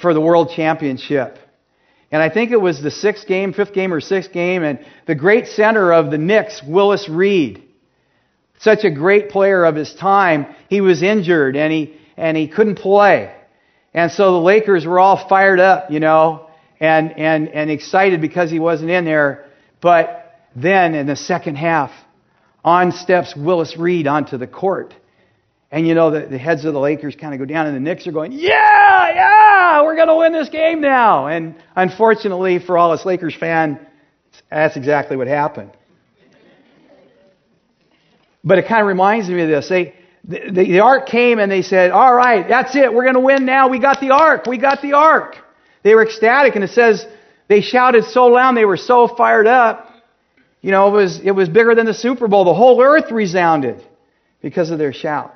for 0.00 0.12
the 0.12 0.20
World 0.20 0.50
Championship. 0.54 1.38
And 2.10 2.22
I 2.22 2.28
think 2.28 2.52
it 2.52 2.60
was 2.60 2.82
the 2.82 2.90
sixth 2.90 3.26
game, 3.26 3.52
fifth 3.52 3.72
game, 3.72 3.92
or 3.92 4.00
sixth 4.00 4.32
game, 4.32 4.62
and 4.62 4.84
the 5.06 5.14
great 5.14 5.48
center 5.48 5.92
of 5.92 6.10
the 6.10 6.18
Knicks, 6.18 6.62
Willis 6.62 7.08
Reed, 7.08 7.62
such 8.60 8.84
a 8.84 8.90
great 8.90 9.30
player 9.30 9.64
of 9.64 9.74
his 9.74 9.92
time, 9.94 10.46
he 10.68 10.80
was 10.80 11.02
injured 11.02 11.56
and 11.56 11.72
he, 11.72 11.96
and 12.16 12.36
he 12.36 12.46
couldn't 12.46 12.76
play. 12.76 13.34
And 13.92 14.10
so 14.10 14.32
the 14.32 14.40
Lakers 14.40 14.86
were 14.86 14.98
all 14.98 15.28
fired 15.28 15.60
up, 15.60 15.90
you 15.90 16.00
know, 16.00 16.48
and, 16.80 17.18
and, 17.18 17.48
and 17.48 17.70
excited 17.70 18.20
because 18.20 18.50
he 18.50 18.58
wasn't 18.58 18.90
in 18.90 19.04
there. 19.04 19.46
But 19.80 20.40
then 20.56 20.94
in 20.94 21.06
the 21.06 21.16
second 21.16 21.56
half, 21.56 21.90
on 22.64 22.92
steps 22.92 23.34
Willis 23.36 23.76
Reed 23.76 24.06
onto 24.06 24.38
the 24.38 24.46
court. 24.46 24.94
And 25.74 25.88
you 25.88 25.96
know, 25.96 26.12
the, 26.12 26.20
the 26.20 26.38
heads 26.38 26.64
of 26.64 26.72
the 26.72 26.78
Lakers 26.78 27.16
kind 27.16 27.34
of 27.34 27.40
go 27.40 27.52
down, 27.52 27.66
and 27.66 27.74
the 27.74 27.80
Knicks 27.80 28.06
are 28.06 28.12
going, 28.12 28.30
Yeah, 28.30 29.12
yeah, 29.12 29.82
we're 29.82 29.96
going 29.96 30.06
to 30.06 30.14
win 30.14 30.32
this 30.32 30.48
game 30.48 30.80
now. 30.80 31.26
And 31.26 31.56
unfortunately 31.74 32.60
for 32.60 32.78
all 32.78 32.92
us 32.92 33.04
Lakers 33.04 33.34
fans, 33.34 33.78
that's 34.48 34.76
exactly 34.76 35.16
what 35.16 35.26
happened. 35.26 35.72
But 38.44 38.58
it 38.58 38.68
kind 38.68 38.82
of 38.82 38.86
reminds 38.86 39.28
me 39.28 39.42
of 39.42 39.48
this. 39.48 39.68
They, 39.68 39.96
the, 40.22 40.52
the 40.52 40.78
ark 40.78 41.06
came 41.06 41.40
and 41.40 41.50
they 41.50 41.62
said, 41.62 41.90
All 41.90 42.14
right, 42.14 42.46
that's 42.46 42.76
it. 42.76 42.94
We're 42.94 43.02
going 43.02 43.14
to 43.14 43.20
win 43.20 43.44
now. 43.44 43.66
We 43.68 43.80
got 43.80 44.00
the 44.00 44.12
ark. 44.12 44.46
We 44.46 44.58
got 44.58 44.80
the 44.80 44.92
ark. 44.92 45.38
They 45.82 45.96
were 45.96 46.04
ecstatic, 46.04 46.54
and 46.54 46.62
it 46.62 46.70
says 46.70 47.04
they 47.48 47.62
shouted 47.62 48.04
so 48.04 48.26
loud, 48.26 48.56
they 48.56 48.64
were 48.64 48.76
so 48.76 49.08
fired 49.08 49.48
up. 49.48 49.90
You 50.60 50.70
know, 50.70 50.86
it 50.86 50.92
was, 50.92 51.18
it 51.18 51.32
was 51.32 51.48
bigger 51.48 51.74
than 51.74 51.84
the 51.84 51.94
Super 51.94 52.28
Bowl. 52.28 52.44
The 52.44 52.54
whole 52.54 52.80
earth 52.80 53.10
resounded 53.10 53.84
because 54.40 54.70
of 54.70 54.78
their 54.78 54.92
shout. 54.92 55.34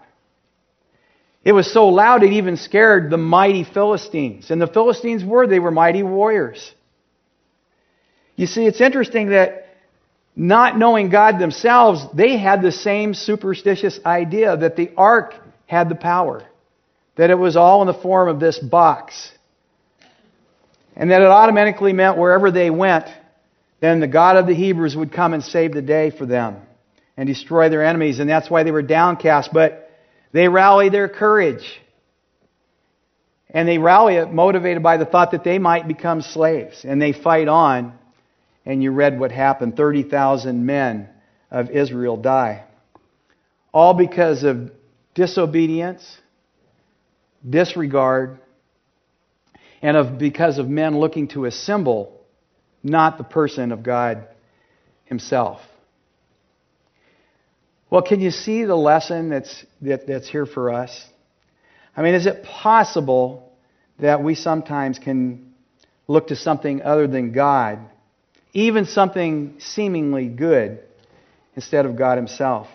It 1.49 1.53
was 1.53 1.73
so 1.73 1.89
loud 1.89 2.25
it 2.25 2.35
even 2.35 2.59
scared 2.59 3.09
the 3.09 3.17
mighty 3.17 3.65
Philistines. 3.65 4.51
And 4.51 4.61
the 4.61 4.67
Philistines 4.67 5.25
were, 5.25 5.47
they 5.47 5.59
were 5.59 5.71
mighty 5.71 6.03
warriors. 6.03 6.75
You 8.37 8.47
see, 8.47 8.67
it's 8.67 8.83
interesting 8.83 9.31
that 9.31 9.67
not 10.37 10.77
knowing 10.77 11.09
God 11.09 11.39
themselves, 11.39 12.05
they 12.13 12.37
had 12.37 12.61
the 12.61 12.71
same 12.71 13.15
superstitious 13.15 13.99
idea 14.05 14.59
that 14.59 14.77
the 14.77 14.91
ark 14.95 15.33
had 15.65 15.89
the 15.89 15.95
power, 15.95 16.47
that 17.17 17.31
it 17.31 17.39
was 17.39 17.57
all 17.57 17.81
in 17.81 17.87
the 17.87 17.95
form 17.95 18.29
of 18.29 18.41
this 18.41 18.59
box, 18.59 19.33
and 20.95 21.11
that 21.11 21.23
it 21.23 21.29
automatically 21.29 21.95
meant 21.95 22.19
wherever 22.19 22.51
they 22.51 22.69
went, 22.69 23.07
then 23.81 24.01
the 24.01 24.07
God 24.07 24.37
of 24.37 24.47
the 24.47 24.55
Hebrews 24.55 24.95
would 24.95 25.15
come 25.15 25.33
and 25.33 25.43
save 25.43 25.73
the 25.73 25.81
day 25.81 26.11
for 26.11 26.27
them 26.27 26.59
and 27.17 27.27
destroy 27.27 27.71
their 27.71 27.87
enemies, 27.87 28.19
and 28.19 28.29
that's 28.29 28.51
why 28.51 28.65
they 28.65 28.71
were 28.71 28.83
downcast. 28.83 29.49
But 29.51 29.88
they 30.33 30.49
rally 30.49 30.89
their 30.89 31.09
courage. 31.09 31.81
And 33.51 33.67
they 33.67 33.79
rally 33.79 34.17
it 34.17 34.33
motivated 34.33 34.83
by 34.83 34.99
the 34.99 35.07
thought 35.07 35.31
that 35.31 35.45
they 35.45 35.59
might 35.59 35.89
become 35.89 36.21
slaves. 36.21 36.85
And 36.85 37.01
they 37.01 37.13
fight 37.13 37.49
on. 37.49 37.99
And 38.67 38.83
you 38.83 38.91
read 38.91 39.19
what 39.19 39.33
happened 39.33 39.77
30,000 39.77 40.67
men 40.67 41.09
of 41.51 41.71
Israel 41.71 42.17
die. 42.17 42.65
All 43.73 43.95
because 43.95 44.45
of 44.45 44.71
disobedience, 45.15 46.19
disregard, 47.49 48.39
and 49.81 49.97
of 49.97 50.19
because 50.19 50.59
of 50.59 50.69
men 50.69 50.99
looking 50.99 51.29
to 51.29 51.47
a 51.47 51.51
symbol, 51.51 52.21
not 52.83 53.17
the 53.17 53.25
person 53.25 53.73
of 53.73 53.83
God 53.83 54.27
Himself. 55.07 55.61
Well, 57.91 58.03
can 58.03 58.21
you 58.21 58.31
see 58.31 58.65
the 58.65 58.77
lesson 58.77 59.31
that's, 59.31 59.65
that, 59.83 60.07
that's 60.07 60.29
here 60.29 60.47
for 60.47 60.73
us? 60.73 61.07
I 61.97 62.03
mean, 62.03 62.15
is 62.15 62.27
it 62.27 62.45
possible 62.45 63.53
that 63.99 64.23
we 64.23 64.35
sometimes 64.35 64.99
can 64.99 65.55
look 66.07 66.29
to 66.29 66.37
something 66.37 66.83
other 66.83 67.07
than 67.07 67.33
God, 67.33 67.79
even 68.53 68.85
something 68.85 69.57
seemingly 69.59 70.29
good, 70.29 70.81
instead 71.57 71.87
of 71.87 71.97
God 71.97 72.19
Himself? 72.19 72.69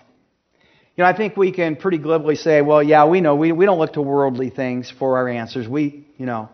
You 0.96 1.03
know, 1.03 1.10
I 1.10 1.15
think 1.15 1.38
we 1.38 1.51
can 1.51 1.75
pretty 1.75 2.00
glibly 2.00 2.36
say, 2.36 2.62
well, 2.62 2.84
yeah, 2.84 3.05
we 3.05 3.22
know. 3.22 3.36
We, 3.36 3.51
we 3.51 3.65
don't 3.65 3.79
look 3.79 3.93
to 3.93 4.01
worldly 4.01 4.50
things 4.50 4.91
for 4.91 5.17
our 5.17 5.27
answers. 5.27 5.67
We, 5.67 6.05
you 6.17 6.25
know, 6.25 6.50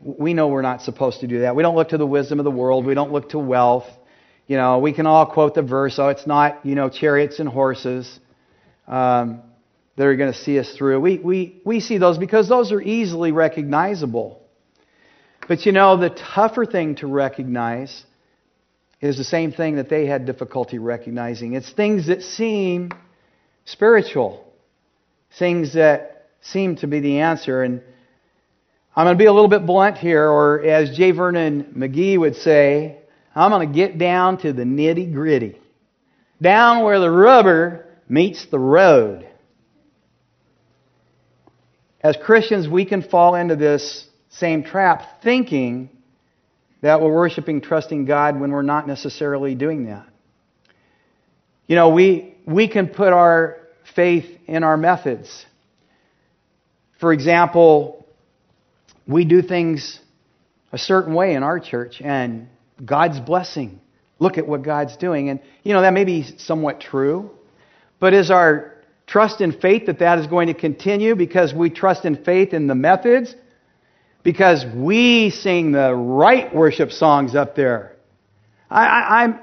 we 0.00 0.34
know 0.34 0.48
we're 0.48 0.62
not 0.62 0.82
supposed 0.82 1.20
to 1.20 1.26
do 1.26 1.40
that. 1.40 1.56
We 1.56 1.62
don't 1.62 1.76
look 1.76 1.90
to 1.90 1.98
the 1.98 2.06
wisdom 2.06 2.38
of 2.40 2.44
the 2.44 2.50
world. 2.50 2.84
We 2.84 2.94
don't 2.94 3.12
look 3.12 3.30
to 3.30 3.38
wealth. 3.38 3.86
You 4.46 4.56
know, 4.56 4.78
we 4.78 4.92
can 4.92 5.06
all 5.06 5.26
quote 5.26 5.54
the 5.54 5.62
verse, 5.62 5.98
oh, 5.98 6.08
it's 6.08 6.26
not, 6.26 6.64
you 6.66 6.74
know, 6.74 6.88
chariots 6.88 7.38
and 7.38 7.48
horses 7.48 8.20
um, 8.86 9.42
that 9.96 10.06
are 10.06 10.16
going 10.16 10.32
to 10.32 10.38
see 10.38 10.58
us 10.58 10.72
through. 10.74 11.00
We, 11.00 11.18
we, 11.18 11.62
we 11.64 11.80
see 11.80 11.98
those 11.98 12.18
because 12.18 12.48
those 12.48 12.72
are 12.72 12.80
easily 12.80 13.32
recognizable. 13.32 14.40
But 15.48 15.66
you 15.66 15.72
know, 15.72 15.96
the 15.96 16.10
tougher 16.10 16.66
thing 16.66 16.96
to 16.96 17.06
recognize 17.06 18.04
is 19.00 19.16
the 19.16 19.24
same 19.24 19.52
thing 19.52 19.76
that 19.76 19.88
they 19.88 20.06
had 20.06 20.26
difficulty 20.26 20.78
recognizing. 20.78 21.54
It's 21.54 21.70
things 21.72 22.06
that 22.06 22.22
seem 22.22 22.90
spiritual, 23.64 24.46
things 25.38 25.74
that 25.74 26.28
seem 26.40 26.76
to 26.76 26.86
be 26.86 27.00
the 27.00 27.20
answer. 27.20 27.62
And 27.62 27.82
I'm 28.94 29.06
going 29.06 29.16
to 29.16 29.22
be 29.22 29.26
a 29.26 29.32
little 29.32 29.48
bit 29.48 29.66
blunt 29.66 29.98
here, 29.98 30.28
or 30.28 30.62
as 30.62 30.96
J. 30.96 31.10
Vernon 31.10 31.74
McGee 31.76 32.18
would 32.18 32.36
say, 32.36 33.01
I'm 33.34 33.50
going 33.50 33.66
to 33.66 33.74
get 33.74 33.98
down 33.98 34.38
to 34.38 34.52
the 34.52 34.64
nitty 34.64 35.12
gritty, 35.12 35.58
down 36.40 36.84
where 36.84 37.00
the 37.00 37.10
rubber 37.10 37.86
meets 38.08 38.46
the 38.46 38.58
road. 38.58 39.28
As 42.02 42.16
Christians, 42.22 42.68
we 42.68 42.84
can 42.84 43.02
fall 43.02 43.34
into 43.34 43.56
this 43.56 44.06
same 44.28 44.64
trap 44.64 45.22
thinking 45.22 45.88
that 46.82 47.00
we're 47.00 47.14
worshiping, 47.14 47.60
trusting 47.60 48.06
God 48.06 48.38
when 48.40 48.50
we're 48.50 48.62
not 48.62 48.86
necessarily 48.86 49.54
doing 49.54 49.86
that. 49.86 50.06
You 51.66 51.76
know, 51.76 51.90
we, 51.90 52.34
we 52.44 52.68
can 52.68 52.88
put 52.88 53.12
our 53.12 53.58
faith 53.94 54.26
in 54.46 54.64
our 54.64 54.76
methods. 54.76 55.46
For 57.00 57.12
example, 57.12 58.06
we 59.06 59.24
do 59.24 59.42
things 59.42 60.00
a 60.72 60.78
certain 60.78 61.14
way 61.14 61.34
in 61.34 61.42
our 61.42 61.60
church, 61.60 62.00
and 62.00 62.48
God's 62.84 63.20
blessing. 63.20 63.80
Look 64.18 64.38
at 64.38 64.46
what 64.46 64.62
God's 64.62 64.96
doing. 64.96 65.28
And, 65.28 65.40
you 65.62 65.72
know, 65.72 65.82
that 65.82 65.92
may 65.92 66.04
be 66.04 66.22
somewhat 66.38 66.80
true. 66.80 67.30
But 67.98 68.14
is 68.14 68.30
our 68.30 68.74
trust 69.06 69.40
and 69.40 69.58
faith 69.60 69.86
that 69.86 69.98
that 69.98 70.18
is 70.18 70.26
going 70.26 70.48
to 70.48 70.54
continue 70.54 71.14
because 71.14 71.52
we 71.52 71.70
trust 71.70 72.04
in 72.04 72.24
faith 72.24 72.52
in 72.52 72.66
the 72.66 72.74
methods? 72.74 73.34
Because 74.22 74.64
we 74.74 75.30
sing 75.30 75.72
the 75.72 75.94
right 75.94 76.54
worship 76.54 76.92
songs 76.92 77.34
up 77.34 77.56
there. 77.56 77.96
I, 78.70 78.86
I, 78.86 79.22
I'm, 79.22 79.40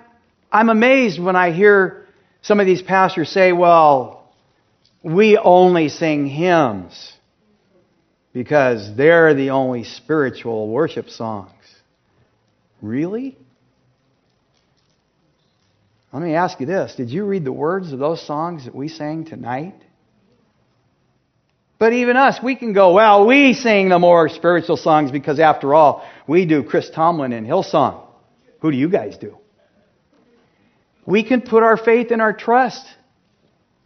I'm 0.52 0.70
amazed 0.70 1.22
when 1.22 1.36
I 1.36 1.52
hear 1.52 2.06
some 2.42 2.60
of 2.60 2.66
these 2.66 2.82
pastors 2.82 3.30
say, 3.30 3.52
well, 3.52 4.32
we 5.04 5.38
only 5.38 5.90
sing 5.90 6.26
hymns 6.26 7.14
because 8.34 8.96
they're 8.96 9.34
the 9.34 9.52
only 9.52 9.84
spiritual 9.84 10.70
worship 10.70 11.10
songs. 11.10 11.52
Really? 12.82 13.38
Let 16.12 16.24
me 16.24 16.34
ask 16.36 16.60
you 16.60 16.66
this 16.66 16.96
Did 16.96 17.10
you 17.10 17.26
read 17.26 17.44
the 17.44 17.54
words 17.54 17.92
of 17.92 18.00
those 18.00 18.26
songs 18.26 18.66
that 18.66 18.76
we 18.76 18.88
sang 18.88 19.26
tonight? 19.26 19.76
But 21.78 21.94
even 21.94 22.18
us, 22.18 22.40
we 22.44 22.58
can 22.58 22.74
go, 22.74 22.94
well, 22.94 23.26
we 23.26 23.54
sing 23.54 23.88
the 23.88 24.00
more 24.00 24.28
spiritual 24.28 24.76
songs 24.76 25.12
because 25.12 25.40
after 25.40 25.74
all, 25.74 26.06
we 26.28 26.46
do 26.46 26.62
Chris 26.62 26.90
Tomlin 26.90 27.32
and 27.32 27.48
Hillsong. 27.48 28.06
Who 28.60 28.70
do 28.70 28.76
you 28.76 28.90
guys 28.90 29.18
do? 29.18 29.38
We 31.06 31.24
can 31.24 31.40
put 31.40 31.64
our 31.64 31.78
faith 31.78 32.12
and 32.12 32.22
our 32.22 32.34
trust 32.34 32.86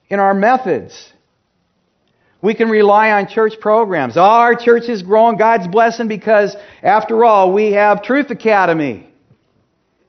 in 0.09 0.19
our 0.19 0.33
methods. 0.33 1.12
We 2.43 2.53
can 2.55 2.69
rely 2.69 3.11
on 3.11 3.29
church 3.29 3.53
programs. 3.61 4.17
Our 4.17 4.53
church 4.55 4.89
is 4.89 5.01
growing, 5.01 5.37
God's 5.37 5.65
blessing 5.65 6.09
because, 6.09 6.53
after 6.83 7.23
all, 7.23 7.53
we 7.53 7.71
have 7.71 8.03
Truth 8.03 8.31
Academy. 8.31 9.07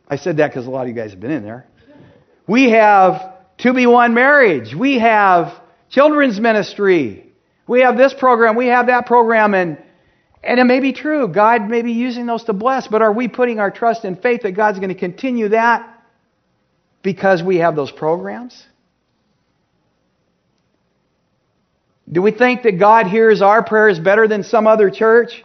I 0.09 0.17
said 0.17 0.39
that 0.39 0.49
because 0.49 0.67
a 0.67 0.71
lot 0.71 0.83
of 0.83 0.89
you 0.89 0.95
guys 0.95 1.13
have 1.13 1.21
been 1.21 1.31
in 1.31 1.45
there. 1.45 1.65
We 2.49 2.73
have 2.73 3.37
To 3.59 3.73
Be 3.73 3.87
One 3.87 4.15
Marriage. 4.15 4.75
We 4.75 4.99
have 4.99 5.53
children's 5.91 6.41
ministry. 6.41 7.33
We 7.69 7.83
have 7.83 7.97
this 7.97 8.13
program. 8.13 8.57
We 8.57 8.67
have 8.67 8.89
that 8.89 9.07
program. 9.07 9.55
And, 9.55 9.79
and 10.43 10.59
it 10.59 10.65
may 10.65 10.81
be 10.81 10.93
true. 10.93 11.29
God 11.29 11.69
may 11.69 11.83
be 11.83 11.93
using 11.93 12.27
those 12.27 12.43
to 12.45 12.53
bless, 12.53 12.89
but 12.89 13.01
are 13.01 13.13
we 13.13 13.29
putting 13.29 13.61
our 13.61 13.71
trust 13.71 14.03
and 14.03 14.21
faith 14.21 14.43
that 14.43 14.57
God's 14.57 14.81
going 14.81 14.93
to 14.93 14.99
continue 14.99 15.51
that 15.51 16.03
because 17.01 17.45
we 17.45 17.59
have 17.59 17.77
those 17.77 17.93
programs? 17.93 18.61
Do 22.11 22.23
we 22.23 22.31
think 22.31 22.63
that 22.63 22.79
God 22.79 23.07
hears 23.07 23.41
our 23.43 23.65
prayers 23.65 23.99
better 23.99 24.29
than 24.29 24.43
some 24.43 24.67
other 24.67 24.91
church? 24.91 25.45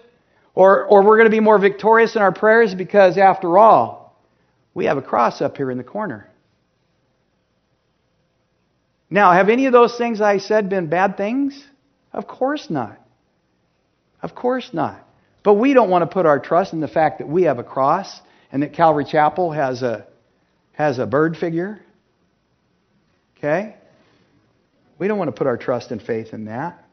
Or, 0.55 0.83
or 0.85 1.03
we're 1.03 1.17
going 1.17 1.29
to 1.29 1.35
be 1.35 1.39
more 1.39 1.57
victorious 1.57 2.15
in 2.15 2.21
our 2.21 2.33
prayers 2.33 2.75
because, 2.75 3.17
after 3.17 3.57
all, 3.57 4.17
we 4.73 4.85
have 4.85 4.97
a 4.97 5.01
cross 5.01 5.41
up 5.41 5.55
here 5.55 5.71
in 5.71 5.77
the 5.77 5.83
corner. 5.83 6.29
Now, 9.09 9.31
have 9.31 9.49
any 9.49 9.65
of 9.65 9.73
those 9.73 9.97
things 9.97 10.21
I 10.21 10.37
said 10.37 10.69
been 10.69 10.87
bad 10.87 11.17
things? 11.17 11.63
Of 12.11 12.27
course 12.27 12.69
not. 12.69 12.99
Of 14.21 14.35
course 14.35 14.69
not. 14.73 15.03
But 15.43 15.53
we 15.53 15.73
don't 15.73 15.89
want 15.89 16.01
to 16.03 16.13
put 16.13 16.25
our 16.25 16.39
trust 16.39 16.73
in 16.73 16.81
the 16.81 16.87
fact 16.87 17.19
that 17.19 17.27
we 17.27 17.43
have 17.43 17.59
a 17.59 17.63
cross 17.63 18.19
and 18.51 18.61
that 18.63 18.73
Calvary 18.73 19.05
Chapel 19.05 19.51
has 19.51 19.81
a, 19.81 20.05
has 20.73 20.99
a 20.99 21.05
bird 21.05 21.37
figure. 21.37 21.79
Okay? 23.37 23.75
We 24.99 25.07
don't 25.07 25.17
want 25.17 25.29
to 25.29 25.37
put 25.37 25.47
our 25.47 25.57
trust 25.57 25.91
and 25.91 26.01
faith 26.01 26.33
in 26.33 26.45
that. 26.45 26.83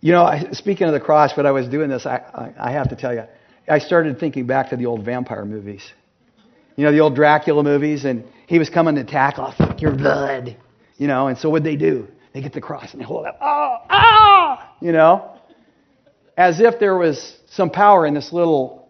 You 0.00 0.12
know, 0.12 0.30
speaking 0.52 0.86
of 0.86 0.92
the 0.92 1.00
cross, 1.00 1.34
when 1.34 1.46
I 1.46 1.50
was 1.50 1.66
doing 1.66 1.88
this, 1.88 2.04
I, 2.04 2.16
I, 2.16 2.68
I 2.68 2.72
have 2.72 2.90
to 2.90 2.96
tell 2.96 3.14
you, 3.14 3.24
I 3.66 3.78
started 3.78 4.20
thinking 4.20 4.46
back 4.46 4.68
to 4.70 4.76
the 4.76 4.84
old 4.84 5.02
vampire 5.02 5.46
movies. 5.46 5.82
You 6.76 6.84
know, 6.84 6.92
the 6.92 7.00
old 7.00 7.14
Dracula 7.14 7.62
movies, 7.62 8.04
and 8.04 8.24
he 8.46 8.58
was 8.58 8.68
coming 8.68 8.96
to 8.96 9.00
attack, 9.00 9.38
I'll 9.38 9.56
suck 9.56 9.80
your 9.80 9.96
blood. 9.96 10.58
You 10.98 11.06
know, 11.06 11.28
and 11.28 11.38
so 11.38 11.48
what'd 11.48 11.64
they 11.64 11.76
do? 11.76 12.08
They 12.34 12.42
get 12.42 12.52
the 12.52 12.60
cross 12.60 12.92
and 12.92 13.00
they 13.00 13.04
hold 13.04 13.24
it 13.24 13.28
up. 13.28 13.38
Oh, 13.40 13.76
ah! 13.88 14.74
You 14.82 14.92
know, 14.92 15.38
as 16.36 16.60
if 16.60 16.78
there 16.78 16.98
was 16.98 17.36
some 17.46 17.70
power 17.70 18.04
in 18.04 18.12
this 18.12 18.32
little 18.32 18.88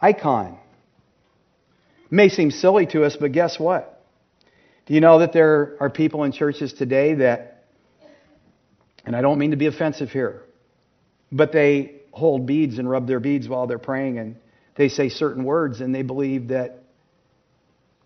icon. 0.00 0.58
It 2.06 2.12
may 2.12 2.30
seem 2.30 2.50
silly 2.50 2.86
to 2.86 3.04
us, 3.04 3.16
but 3.20 3.32
guess 3.32 3.58
what? 3.58 3.93
Do 4.86 4.94
you 4.94 5.00
know 5.00 5.20
that 5.20 5.32
there 5.32 5.76
are 5.80 5.88
people 5.88 6.24
in 6.24 6.32
churches 6.32 6.72
today 6.72 7.14
that 7.14 7.54
and 9.06 9.14
I 9.14 9.20
don't 9.20 9.38
mean 9.38 9.50
to 9.50 9.56
be 9.56 9.66
offensive 9.66 10.10
here, 10.10 10.42
but 11.30 11.52
they 11.52 11.96
hold 12.12 12.46
beads 12.46 12.78
and 12.78 12.88
rub 12.88 13.06
their 13.06 13.20
beads 13.20 13.48
while 13.48 13.66
they're 13.66 13.78
praying 13.78 14.18
and 14.18 14.36
they 14.76 14.88
say 14.88 15.08
certain 15.08 15.44
words 15.44 15.80
and 15.80 15.94
they 15.94 16.02
believe 16.02 16.48
that 16.48 16.80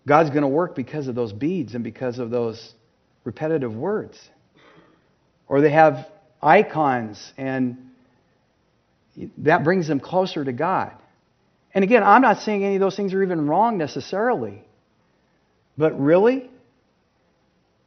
God's 0.07 0.29
going 0.29 0.41
to 0.41 0.47
work 0.47 0.75
because 0.75 1.07
of 1.07 1.15
those 1.15 1.31
beads 1.31 1.75
and 1.75 1.83
because 1.83 2.19
of 2.19 2.29
those 2.29 2.73
repetitive 3.23 3.73
words. 3.73 4.17
Or 5.47 5.61
they 5.61 5.71
have 5.71 6.07
icons 6.41 7.33
and 7.37 7.77
that 9.39 9.63
brings 9.63 9.87
them 9.87 9.99
closer 9.99 10.43
to 10.43 10.53
God. 10.53 10.93
And 11.73 11.83
again, 11.83 12.03
I'm 12.03 12.21
not 12.21 12.39
saying 12.39 12.63
any 12.63 12.75
of 12.75 12.81
those 12.81 12.95
things 12.95 13.13
are 13.13 13.21
even 13.21 13.47
wrong 13.47 13.77
necessarily. 13.77 14.63
But 15.77 15.99
really, 15.99 16.49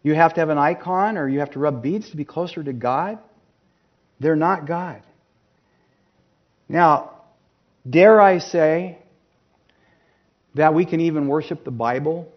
you 0.03 0.15
have 0.15 0.35
to 0.35 0.41
have 0.41 0.49
an 0.49 0.59
icon 0.59 1.17
or 1.17 1.29
you 1.29 1.41
have 1.41 1.51
to 1.53 1.59
rub 1.59 1.83
beads 1.83 2.11
to 2.11 2.17
be 2.17 2.25
closer 2.25 2.63
to 2.63 2.73
God. 2.73 3.19
They're 4.21 4.37
not 4.37 4.67
God. 4.67 5.03
Now, 6.69 7.23
dare 7.89 8.21
I 8.21 8.39
say 8.39 8.99
that 10.55 10.75
we 10.75 10.87
can 10.87 11.01
even 11.01 11.29
worship 11.29 11.65
the 11.65 11.71
Bible 11.71 12.33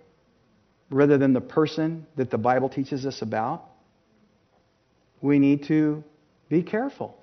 rather 0.89 1.17
than 1.17 1.33
the 1.33 1.41
person 1.41 2.05
that 2.15 2.29
the 2.29 2.37
Bible 2.37 2.69
teaches 2.69 3.05
us 3.05 3.21
about? 3.21 3.63
We 5.21 5.39
need 5.39 5.65
to 5.67 6.03
be 6.49 6.61
careful. 6.63 7.17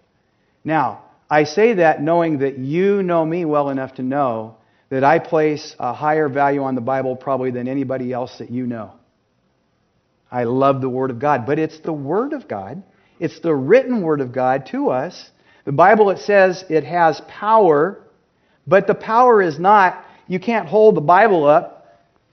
Now, 0.65 1.05
I 1.31 1.45
say 1.45 1.75
that 1.75 2.03
knowing 2.03 2.39
that 2.39 2.59
you 2.59 3.03
know 3.03 3.25
me 3.25 3.45
well 3.45 3.71
enough 3.71 3.95
to 3.95 4.03
know 4.03 4.57
that 4.91 5.05
I 5.05 5.19
place 5.19 5.75
a 5.79 5.95
higher 5.95 6.29
value 6.29 6.63
on 6.63 6.75
the 6.75 6.81
Bible 6.81 7.17
probably 7.17 7.51
than 7.51 7.69
anybody 7.69 8.13
else 8.13 8.37
that 8.39 8.51
you 8.51 8.67
know. 8.67 8.93
I 10.33 10.45
love 10.45 10.81
the 10.81 10.89
Word 10.89 11.11
of 11.11 11.19
God. 11.19 11.47
But 11.47 11.59
it's 11.59 11.79
the 11.81 11.93
Word 11.93 12.33
of 12.33 12.49
God, 12.49 12.83
it's 13.21 13.39
the 13.41 13.55
written 13.55 14.03
Word 14.03 14.21
of 14.21 14.33
God 14.33 14.67
to 14.73 14.89
us. 14.89 15.31
The 15.65 15.73
Bible, 15.73 16.11
it 16.11 16.19
says 16.19 16.65
it 16.69 16.83
has 16.83 17.21
power, 17.29 18.03
but 18.67 18.89
the 18.89 18.95
power 18.95 19.41
is 19.41 19.61
not, 19.61 20.05
you 20.27 20.41
can't 20.41 20.67
hold 20.67 20.97
the 20.97 21.01
Bible 21.03 21.47
up 21.47 21.83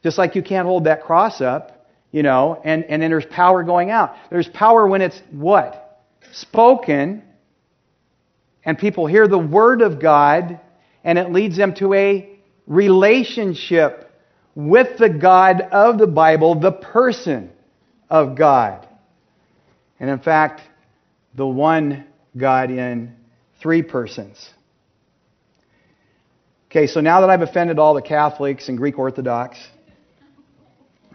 just 0.04 0.18
like 0.18 0.36
you 0.36 0.42
can't 0.42 0.66
hold 0.66 0.86
that 0.86 1.04
cross 1.04 1.42
up, 1.42 1.88
you 2.12 2.24
know, 2.24 2.60
and, 2.64 2.86
and 2.86 3.02
then 3.02 3.12
there's 3.12 3.26
power 3.26 3.64
going 3.64 3.92
out. 3.92 4.16
There's 4.30 4.48
power 4.48 4.88
when 4.88 5.02
it's 5.02 5.22
what? 5.32 6.02
Spoken, 6.32 7.24
and 8.64 8.78
people 8.78 9.08
hear 9.08 9.28
the 9.28 9.38
Word 9.38 9.82
of 9.82 10.00
God, 10.00 10.60
and 11.04 11.20
it 11.20 11.32
leads 11.32 11.58
them 11.58 11.74
to 11.76 11.94
a 11.94 12.30
relationship 12.66 14.12
with 14.56 14.98
the 14.98 15.10
God 15.10 15.62
of 15.62 15.98
the 15.98 16.08
Bible, 16.08 16.60
the 16.60 16.72
person 16.72 17.52
of 18.10 18.36
God. 18.36 18.88
And 20.00 20.10
in 20.10 20.20
fact, 20.20 20.62
the 21.36 21.46
one 21.46 22.06
God 22.36 22.72
in 22.72 23.16
three 23.62 23.82
persons. 23.82 24.50
Okay, 26.70 26.88
so 26.88 27.02
now 27.02 27.22
that 27.22 27.30
I've 27.30 27.42
offended 27.42 27.80
all 27.80 27.94
the 27.94 28.02
Catholics 28.02 28.70
and 28.70 28.78
Greek 28.78 28.98
Orthodox, 28.98 29.58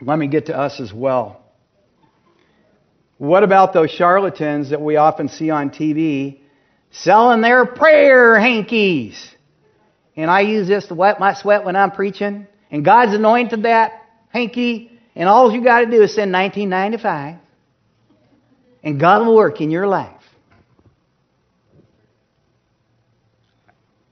let 0.01 0.19
me 0.19 0.27
get 0.27 0.47
to 0.47 0.57
us 0.57 0.81
as 0.81 0.93
well. 0.93 1.41
What 3.19 3.45
about 3.45 3.73
those 3.73 3.91
charlatans 3.91 4.71
that 4.71 4.81
we 4.81 4.97
often 4.97 5.29
see 5.29 5.51
on 5.51 5.71
TV 5.71 6.41
selling 6.91 7.41
their 7.41 7.65
prayer 7.65 8.39
hankies? 8.39 9.31
And 10.17 10.31
I 10.31 10.41
use 10.41 10.67
this 10.67 10.87
to 10.89 10.95
wet 10.95 11.21
my 11.21 11.35
sweat 11.35 11.65
when 11.65 11.77
I'm 11.77 11.93
preaching. 11.93 12.47
And 12.71 12.85
God's 12.85 13.15
anointed 13.15 13.63
that 13.63 13.93
hanky 14.31 14.94
and 15.15 15.29
all 15.29 15.53
you 15.53 15.63
got 15.63 15.81
to 15.81 15.87
do 15.87 16.03
is 16.03 16.15
send 16.15 16.33
1995, 16.33 17.37
and 18.83 19.01
God 19.01 19.27
will 19.27 19.37
work 19.37 19.61
in 19.61 19.71
your 19.71 19.87
life. 19.87 20.11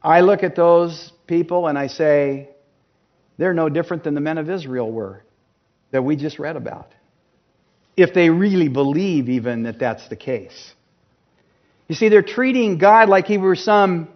I 0.02 0.20
look 0.20 0.42
at 0.42 0.56
those 0.56 1.12
people 1.26 1.68
and 1.68 1.78
I 1.78 1.86
say, 1.86 2.48
they're 3.38 3.54
no 3.54 3.68
different 3.68 4.04
than 4.04 4.14
the 4.14 4.20
men 4.20 4.38
of 4.38 4.50
Israel 4.50 4.90
were 4.90 5.22
that 5.92 6.02
we 6.02 6.16
just 6.16 6.38
read 6.38 6.56
about. 6.56 6.92
If 7.96 8.14
they 8.14 8.30
really 8.30 8.68
believe, 8.68 9.28
even 9.28 9.64
that 9.64 9.78
that's 9.78 10.08
the 10.08 10.16
case. 10.16 10.72
You 11.88 11.94
see, 11.94 12.08
they're 12.08 12.22
treating 12.22 12.78
God 12.78 13.08
like 13.08 13.26
he 13.26 13.38
were 13.38 13.54
some 13.54 14.08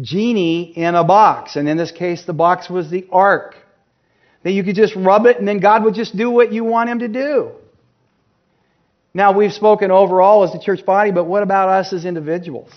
genie 0.00 0.76
in 0.76 0.94
a 0.94 1.04
box. 1.04 1.56
And 1.56 1.68
in 1.68 1.76
this 1.76 1.90
case, 1.90 2.24
the 2.24 2.32
box 2.32 2.68
was 2.68 2.90
the 2.90 3.06
ark. 3.10 3.56
That 4.44 4.52
you 4.52 4.62
could 4.62 4.76
just 4.76 4.94
rub 4.94 5.26
it 5.26 5.38
and 5.38 5.48
then 5.48 5.58
God 5.58 5.84
would 5.84 5.94
just 5.94 6.16
do 6.16 6.30
what 6.30 6.52
you 6.52 6.64
want 6.64 6.88
Him 6.88 7.00
to 7.00 7.08
do. 7.08 7.52
Now, 9.12 9.32
we've 9.36 9.52
spoken 9.52 9.90
overall 9.90 10.44
as 10.44 10.52
the 10.52 10.58
church 10.58 10.84
body, 10.84 11.12
but 11.12 11.24
what 11.24 11.42
about 11.42 11.68
us 11.68 11.92
as 11.92 12.04
individuals? 12.04 12.70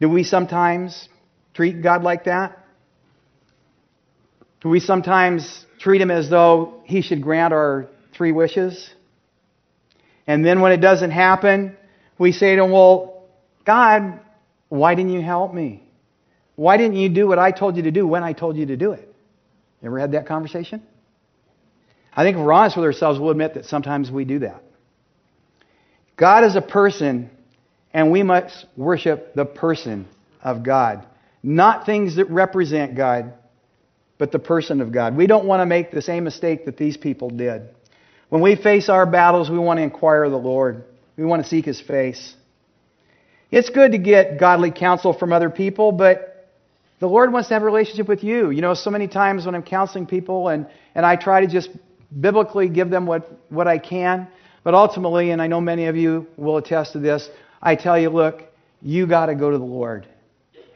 Do 0.00 0.08
we 0.08 0.24
sometimes 0.24 1.08
treat 1.52 1.82
God 1.82 2.02
like 2.02 2.24
that? 2.24 2.58
Do 4.60 4.68
we 4.68 4.80
sometimes 4.80 5.66
treat 5.78 6.00
Him 6.00 6.10
as 6.10 6.30
though 6.30 6.80
He 6.84 7.02
should 7.02 7.22
grant 7.22 7.52
our 7.52 7.88
three 8.16 8.32
wishes? 8.32 8.90
And 10.26 10.44
then 10.46 10.60
when 10.60 10.72
it 10.72 10.78
doesn't 10.78 11.10
happen, 11.10 11.76
we 12.18 12.32
say 12.32 12.56
to 12.56 12.64
Him, 12.64 12.70
Well, 12.70 13.24
God, 13.66 14.20
why 14.68 14.94
didn't 14.94 15.12
you 15.12 15.22
help 15.22 15.52
me? 15.52 15.82
Why 16.54 16.76
didn't 16.76 16.96
you 16.96 17.08
do 17.08 17.26
what 17.26 17.38
I 17.38 17.50
told 17.50 17.76
you 17.76 17.82
to 17.82 17.90
do 17.90 18.06
when 18.06 18.22
I 18.22 18.32
told 18.32 18.56
you 18.56 18.66
to 18.66 18.76
do 18.76 18.92
it? 18.92 19.11
Ever 19.82 19.98
had 19.98 20.12
that 20.12 20.26
conversation? 20.26 20.82
I 22.14 22.24
think 22.24 22.36
if 22.36 22.44
we're 22.44 22.52
honest 22.52 22.76
with 22.76 22.84
ourselves, 22.84 23.18
we'll 23.18 23.30
admit 23.30 23.54
that 23.54 23.64
sometimes 23.64 24.10
we 24.10 24.24
do 24.24 24.40
that. 24.40 24.62
God 26.16 26.44
is 26.44 26.56
a 26.56 26.62
person, 26.62 27.30
and 27.92 28.12
we 28.12 28.22
must 28.22 28.66
worship 28.76 29.34
the 29.34 29.44
person 29.44 30.06
of 30.42 30.62
God. 30.62 31.06
Not 31.42 31.86
things 31.86 32.16
that 32.16 32.30
represent 32.30 32.96
God, 32.96 33.32
but 34.18 34.30
the 34.30 34.38
person 34.38 34.80
of 34.80 34.92
God. 34.92 35.16
We 35.16 35.26
don't 35.26 35.46
want 35.46 35.62
to 35.62 35.66
make 35.66 35.90
the 35.90 36.02
same 36.02 36.24
mistake 36.24 36.66
that 36.66 36.76
these 36.76 36.96
people 36.96 37.30
did. 37.30 37.62
When 38.28 38.40
we 38.40 38.56
face 38.56 38.88
our 38.88 39.04
battles, 39.04 39.50
we 39.50 39.58
want 39.58 39.78
to 39.78 39.82
inquire 39.82 40.24
of 40.24 40.30
the 40.30 40.38
Lord. 40.38 40.84
We 41.16 41.24
want 41.24 41.42
to 41.42 41.48
seek 41.48 41.64
His 41.64 41.80
face. 41.80 42.34
It's 43.50 43.68
good 43.68 43.92
to 43.92 43.98
get 43.98 44.38
godly 44.38 44.70
counsel 44.70 45.12
from 45.12 45.32
other 45.32 45.50
people, 45.50 45.92
but 45.92 46.31
the 47.02 47.08
Lord 47.08 47.32
wants 47.32 47.48
to 47.48 47.54
have 47.54 47.64
a 47.64 47.66
relationship 47.66 48.06
with 48.06 48.22
you. 48.22 48.50
You 48.50 48.60
know, 48.60 48.74
so 48.74 48.88
many 48.88 49.08
times 49.08 49.44
when 49.44 49.56
I'm 49.56 49.64
counseling 49.64 50.06
people 50.06 50.46
and, 50.46 50.68
and 50.94 51.04
I 51.04 51.16
try 51.16 51.40
to 51.40 51.48
just 51.48 51.68
biblically 52.20 52.68
give 52.68 52.90
them 52.90 53.06
what, 53.06 53.28
what 53.48 53.66
I 53.66 53.78
can, 53.78 54.28
but 54.62 54.74
ultimately, 54.74 55.32
and 55.32 55.42
I 55.42 55.48
know 55.48 55.60
many 55.60 55.86
of 55.86 55.96
you 55.96 56.28
will 56.36 56.58
attest 56.58 56.92
to 56.92 57.00
this, 57.00 57.28
I 57.60 57.74
tell 57.74 57.98
you, 57.98 58.08
look, 58.08 58.44
you 58.80 59.08
got 59.08 59.26
to 59.26 59.34
go 59.34 59.50
to 59.50 59.58
the 59.58 59.64
Lord 59.64 60.06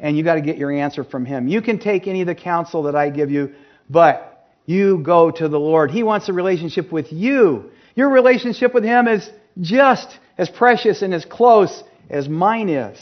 and 0.00 0.16
you 0.16 0.24
got 0.24 0.34
to 0.34 0.40
get 0.40 0.56
your 0.58 0.72
answer 0.72 1.04
from 1.04 1.24
Him. 1.24 1.46
You 1.46 1.62
can 1.62 1.78
take 1.78 2.08
any 2.08 2.22
of 2.22 2.26
the 2.26 2.34
counsel 2.34 2.82
that 2.82 2.96
I 2.96 3.08
give 3.10 3.30
you, 3.30 3.54
but 3.88 4.48
you 4.64 4.98
go 4.98 5.30
to 5.30 5.48
the 5.48 5.60
Lord. 5.60 5.92
He 5.92 6.02
wants 6.02 6.28
a 6.28 6.32
relationship 6.32 6.90
with 6.90 7.12
you. 7.12 7.70
Your 7.94 8.08
relationship 8.08 8.74
with 8.74 8.82
Him 8.82 9.06
is 9.06 9.30
just 9.60 10.18
as 10.36 10.50
precious 10.50 11.02
and 11.02 11.14
as 11.14 11.24
close 11.24 11.84
as 12.10 12.28
mine 12.28 12.68
is. 12.68 12.98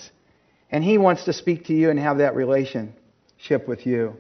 And 0.70 0.84
He 0.84 0.98
wants 0.98 1.24
to 1.24 1.32
speak 1.32 1.64
to 1.68 1.72
you 1.72 1.88
and 1.88 1.98
have 1.98 2.18
that 2.18 2.34
relation 2.34 2.92
ship 3.44 3.68
with 3.68 3.87
you. 3.87 4.16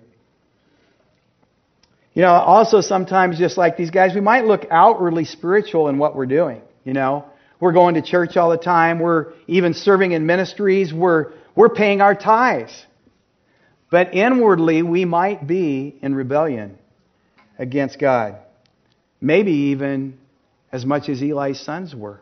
You 2.12 2.22
know, 2.22 2.32
also 2.32 2.80
sometimes 2.80 3.38
just 3.38 3.56
like 3.56 3.76
these 3.76 3.90
guys, 3.90 4.14
we 4.14 4.20
might 4.20 4.44
look 4.44 4.66
outwardly 4.70 5.24
spiritual 5.24 5.88
in 5.88 5.98
what 5.98 6.14
we're 6.14 6.26
doing. 6.26 6.62
You 6.84 6.92
know, 6.92 7.24
we're 7.58 7.72
going 7.72 7.94
to 7.94 8.02
church 8.02 8.36
all 8.36 8.50
the 8.50 8.58
time. 8.58 9.00
We're 9.00 9.32
even 9.46 9.74
serving 9.74 10.12
in 10.12 10.26
ministries. 10.26 10.92
We're, 10.92 11.32
we're 11.56 11.70
paying 11.70 12.00
our 12.00 12.14
tithes. 12.14 12.86
But 13.90 14.14
inwardly, 14.14 14.82
we 14.82 15.04
might 15.04 15.46
be 15.46 15.98
in 16.02 16.14
rebellion 16.14 16.78
against 17.58 17.98
God. 17.98 18.38
Maybe 19.20 19.52
even 19.72 20.18
as 20.70 20.84
much 20.84 21.08
as 21.08 21.22
Eli's 21.22 21.60
sons 21.60 21.94
were. 21.94 22.20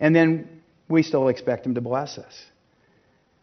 And 0.00 0.16
then 0.16 0.62
we 0.88 1.02
still 1.02 1.28
expect 1.28 1.66
him 1.66 1.74
to 1.74 1.80
bless 1.80 2.16
us. 2.16 2.34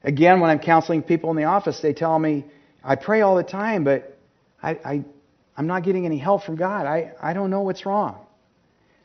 Again, 0.03 0.39
when 0.39 0.49
I'm 0.49 0.59
counseling 0.59 1.01
people 1.01 1.31
in 1.31 1.35
the 1.35 1.45
office, 1.45 1.79
they 1.81 1.93
tell 1.93 2.17
me, 2.17 2.45
I 2.83 2.95
pray 2.95 3.21
all 3.21 3.35
the 3.35 3.43
time, 3.43 3.83
but 3.83 4.17
I, 4.61 4.71
I, 4.71 5.05
I'm 5.55 5.67
not 5.67 5.83
getting 5.83 6.05
any 6.05 6.17
help 6.17 6.43
from 6.43 6.55
God. 6.55 6.85
I, 6.85 7.13
I 7.21 7.33
don't 7.33 7.49
know 7.49 7.61
what's 7.61 7.85
wrong. 7.85 8.25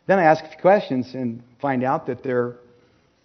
Then 0.07 0.19
I 0.19 0.25
ask 0.25 0.45
a 0.45 0.49
few 0.49 0.61
questions 0.61 1.15
and 1.15 1.43
find 1.61 1.83
out 1.83 2.07
that 2.07 2.23
they're 2.23 2.57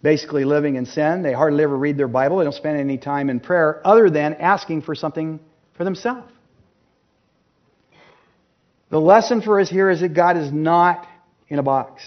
basically 0.02 0.44
living 0.44 0.76
in 0.76 0.86
sin. 0.86 1.22
They 1.22 1.32
hardly 1.32 1.62
ever 1.64 1.76
read 1.76 1.96
their 1.96 2.08
Bible. 2.08 2.38
They 2.38 2.44
don't 2.44 2.54
spend 2.54 2.78
any 2.78 2.98
time 2.98 3.30
in 3.30 3.40
prayer 3.40 3.80
other 3.86 4.10
than 4.10 4.34
asking 4.34 4.82
for 4.82 4.94
something 4.94 5.40
for 5.76 5.84
themselves. 5.84 6.32
The 8.90 9.00
lesson 9.00 9.42
for 9.42 9.60
us 9.60 9.68
here 9.68 9.90
is 9.90 10.00
that 10.00 10.14
God 10.14 10.36
is 10.36 10.50
not 10.50 11.06
in 11.48 11.58
a 11.58 11.62
box. 11.62 12.02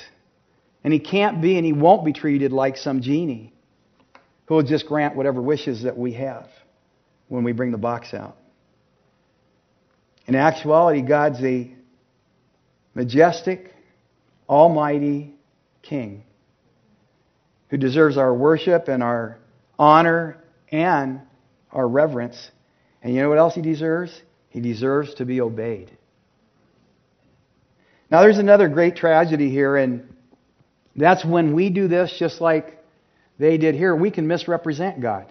And 0.83 0.91
He 0.91 0.99
can't 0.99 1.41
be 1.41 1.57
and 1.57 1.65
He 1.65 1.73
won't 1.73 2.03
be 2.03 2.13
treated 2.13 2.51
like 2.51 2.77
some 2.77 3.01
genie 3.01 3.50
who 4.51 4.55
will 4.55 4.63
just 4.63 4.85
grant 4.85 5.15
whatever 5.15 5.41
wishes 5.41 5.83
that 5.83 5.97
we 5.97 6.11
have 6.11 6.49
when 7.29 7.45
we 7.45 7.53
bring 7.53 7.71
the 7.71 7.77
box 7.77 8.13
out. 8.13 8.35
In 10.27 10.35
actuality, 10.35 11.01
God's 11.01 11.41
a 11.41 11.73
majestic, 12.93 13.73
almighty 14.49 15.33
King 15.81 16.25
who 17.69 17.77
deserves 17.77 18.17
our 18.17 18.33
worship 18.33 18.89
and 18.89 19.01
our 19.01 19.37
honor 19.79 20.35
and 20.69 21.21
our 21.71 21.87
reverence. 21.87 22.51
And 23.01 23.15
you 23.15 23.21
know 23.21 23.29
what 23.29 23.37
else 23.37 23.55
he 23.55 23.61
deserves? 23.61 24.21
He 24.49 24.59
deserves 24.59 25.13
to 25.13 25.25
be 25.25 25.39
obeyed. 25.39 25.97
Now, 28.11 28.19
there's 28.19 28.37
another 28.37 28.67
great 28.67 28.97
tragedy 28.97 29.49
here, 29.49 29.77
and 29.77 30.13
that's 30.93 31.23
when 31.23 31.55
we 31.55 31.69
do 31.69 31.87
this 31.87 32.13
just 32.19 32.41
like 32.41 32.80
they 33.41 33.57
did 33.57 33.73
here. 33.73 33.95
We 33.95 34.11
can 34.11 34.27
misrepresent 34.27 35.01
God. 35.01 35.25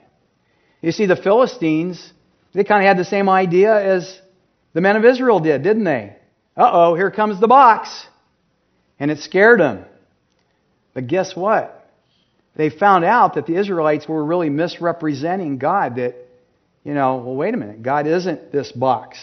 You 0.82 0.90
see, 0.90 1.06
the 1.06 1.14
Philistines, 1.14 2.12
they 2.52 2.64
kind 2.64 2.82
of 2.82 2.88
had 2.88 2.98
the 2.98 3.08
same 3.08 3.28
idea 3.28 3.72
as 3.72 4.20
the 4.72 4.80
men 4.80 4.96
of 4.96 5.04
Israel 5.04 5.38
did, 5.38 5.62
didn't 5.62 5.84
they? 5.84 6.16
Uh 6.56 6.70
oh, 6.72 6.94
here 6.96 7.12
comes 7.12 7.38
the 7.38 7.46
box. 7.46 8.06
And 8.98 9.12
it 9.12 9.20
scared 9.20 9.60
them. 9.60 9.84
But 10.92 11.06
guess 11.06 11.36
what? 11.36 11.88
They 12.56 12.68
found 12.68 13.04
out 13.04 13.34
that 13.34 13.46
the 13.46 13.54
Israelites 13.54 14.08
were 14.08 14.24
really 14.24 14.50
misrepresenting 14.50 15.58
God, 15.58 15.96
that, 15.96 16.16
you 16.82 16.94
know, 16.94 17.18
well, 17.18 17.36
wait 17.36 17.54
a 17.54 17.56
minute, 17.56 17.80
God 17.80 18.08
isn't 18.08 18.50
this 18.50 18.72
box. 18.72 19.18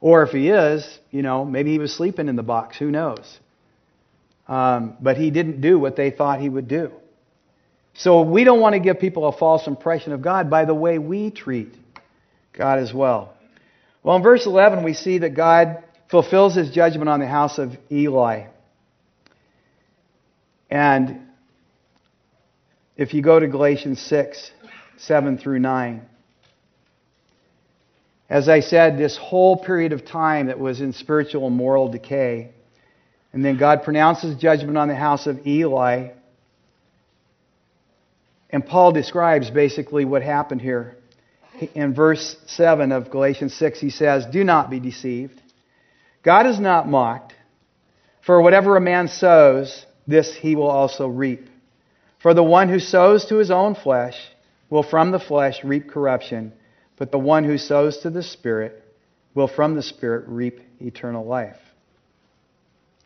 Or 0.00 0.24
if 0.24 0.30
he 0.30 0.48
is, 0.48 0.98
you 1.12 1.22
know, 1.22 1.44
maybe 1.44 1.70
he 1.70 1.78
was 1.78 1.94
sleeping 1.94 2.26
in 2.26 2.34
the 2.34 2.42
box, 2.42 2.76
who 2.76 2.90
knows? 2.90 3.38
Um, 4.48 4.96
but 5.00 5.16
he 5.16 5.30
didn't 5.30 5.60
do 5.60 5.78
what 5.78 5.94
they 5.94 6.10
thought 6.10 6.40
he 6.40 6.48
would 6.48 6.66
do. 6.66 6.90
So 7.94 8.22
we 8.22 8.44
don't 8.44 8.60
want 8.60 8.74
to 8.74 8.80
give 8.80 8.98
people 8.98 9.26
a 9.28 9.32
false 9.32 9.66
impression 9.66 10.12
of 10.12 10.22
God 10.22 10.48
by 10.48 10.64
the 10.64 10.74
way 10.74 10.98
we 10.98 11.30
treat 11.30 11.74
God 12.52 12.78
as 12.78 12.92
well. 12.92 13.34
Well, 14.02 14.16
in 14.16 14.22
verse 14.22 14.46
11, 14.46 14.82
we 14.82 14.94
see 14.94 15.18
that 15.18 15.34
God 15.34 15.84
fulfills 16.10 16.54
his 16.54 16.70
judgment 16.70 17.08
on 17.08 17.20
the 17.20 17.26
house 17.26 17.58
of 17.58 17.76
Eli. 17.90 18.46
And 20.70 21.20
if 22.96 23.14
you 23.14 23.22
go 23.22 23.38
to 23.38 23.46
Galatians 23.46 24.00
6, 24.00 24.50
7 24.98 25.38
through 25.38 25.58
9, 25.58 26.06
as 28.28 28.48
I 28.48 28.60
said, 28.60 28.96
this 28.96 29.18
whole 29.18 29.62
period 29.62 29.92
of 29.92 30.06
time 30.06 30.46
that 30.46 30.58
was 30.58 30.80
in 30.80 30.94
spiritual 30.94 31.46
and 31.46 31.56
moral 31.56 31.88
decay, 31.88 32.52
and 33.32 33.44
then 33.44 33.58
God 33.58 33.82
pronounces 33.82 34.40
judgment 34.40 34.78
on 34.78 34.88
the 34.88 34.94
house 34.94 35.26
of 35.26 35.46
Eli. 35.46 36.12
And 38.52 38.64
Paul 38.64 38.92
describes 38.92 39.50
basically 39.50 40.04
what 40.04 40.22
happened 40.22 40.60
here. 40.60 40.96
In 41.74 41.94
verse 41.94 42.36
7 42.46 42.92
of 42.92 43.10
Galatians 43.10 43.54
6, 43.54 43.80
he 43.80 43.90
says, 43.90 44.26
Do 44.26 44.44
not 44.44 44.70
be 44.70 44.78
deceived. 44.78 45.40
God 46.22 46.46
is 46.46 46.60
not 46.60 46.88
mocked. 46.88 47.34
For 48.24 48.40
whatever 48.40 48.76
a 48.76 48.80
man 48.80 49.08
sows, 49.08 49.84
this 50.06 50.34
he 50.34 50.54
will 50.54 50.70
also 50.70 51.08
reap. 51.08 51.48
For 52.20 52.34
the 52.34 52.42
one 52.42 52.68
who 52.68 52.78
sows 52.78 53.26
to 53.26 53.36
his 53.36 53.50
own 53.50 53.74
flesh 53.74 54.14
will 54.70 54.82
from 54.82 55.10
the 55.10 55.18
flesh 55.18 55.64
reap 55.64 55.90
corruption, 55.90 56.52
but 56.96 57.10
the 57.10 57.18
one 57.18 57.44
who 57.44 57.58
sows 57.58 57.98
to 57.98 58.10
the 58.10 58.22
Spirit 58.22 58.84
will 59.34 59.48
from 59.48 59.74
the 59.74 59.82
Spirit 59.82 60.26
reap 60.28 60.60
eternal 60.80 61.24
life. 61.24 61.56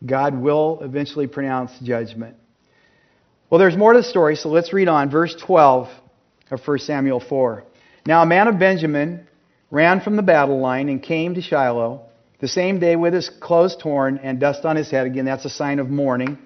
God 0.05 0.35
will 0.39 0.79
eventually 0.81 1.27
pronounce 1.27 1.71
judgment. 1.79 2.35
Well, 3.49 3.59
there's 3.59 3.77
more 3.77 3.93
to 3.93 3.99
the 3.99 4.03
story, 4.03 4.35
so 4.35 4.49
let's 4.49 4.73
read 4.73 4.87
on. 4.87 5.09
Verse 5.09 5.35
12 5.35 5.89
of 6.51 6.67
1 6.67 6.79
Samuel 6.79 7.19
4. 7.19 7.63
Now, 8.05 8.21
a 8.21 8.25
man 8.25 8.47
of 8.47 8.59
Benjamin 8.59 9.27
ran 9.71 10.01
from 10.01 10.15
the 10.15 10.21
battle 10.21 10.59
line 10.59 10.89
and 10.89 11.01
came 11.01 11.35
to 11.35 11.41
Shiloh 11.41 12.03
the 12.39 12.47
same 12.47 12.79
day 12.79 12.95
with 12.95 13.13
his 13.13 13.29
clothes 13.29 13.75
torn 13.75 14.19
and 14.21 14.39
dust 14.39 14.65
on 14.65 14.75
his 14.75 14.91
head. 14.91 15.07
Again, 15.07 15.25
that's 15.25 15.45
a 15.45 15.49
sign 15.49 15.79
of 15.79 15.89
mourning. 15.89 16.37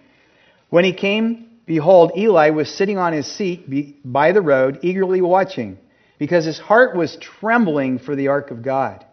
When 0.69 0.85
he 0.85 0.93
came 0.93 1.47
Behold, 1.65 2.11
Eli 2.17 2.49
was 2.49 2.69
sitting 2.69 2.97
on 2.97 3.13
his 3.13 3.25
seat 3.27 4.01
by 4.03 4.31
the 4.31 4.41
road, 4.41 4.79
eagerly 4.81 5.21
watching, 5.21 5.77
because 6.19 6.43
his 6.43 6.59
heart 6.59 6.97
was 6.97 7.17
trembling 7.21 7.99
for 7.99 8.15
the 8.15 8.27
ark 8.27 8.51
of 8.51 8.61
God. 8.61 9.05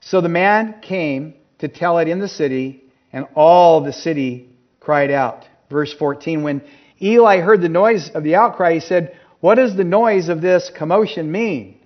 So 0.00 0.20
the 0.20 0.28
man 0.28 0.80
came 0.82 1.34
to 1.58 1.68
tell 1.68 1.98
it 1.98 2.08
in 2.08 2.18
the 2.18 2.28
city, 2.28 2.82
and 3.12 3.26
all 3.34 3.82
the 3.82 3.92
city 3.92 4.48
cried 4.80 5.10
out. 5.10 5.44
Verse 5.70 5.92
14 5.92 6.42
When 6.42 6.62
Eli 7.00 7.38
heard 7.38 7.60
the 7.60 7.68
noise 7.68 8.10
of 8.10 8.24
the 8.24 8.34
outcry, 8.34 8.74
he 8.74 8.80
said, 8.80 9.16
What 9.40 9.56
does 9.56 9.76
the 9.76 9.84
noise 9.84 10.28
of 10.28 10.40
this 10.40 10.70
commotion 10.76 11.30
mean? 11.30 11.78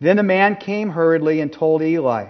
Then 0.00 0.16
the 0.16 0.22
man 0.22 0.56
came 0.56 0.90
hurriedly 0.90 1.40
and 1.40 1.52
told 1.52 1.82
Eli. 1.82 2.28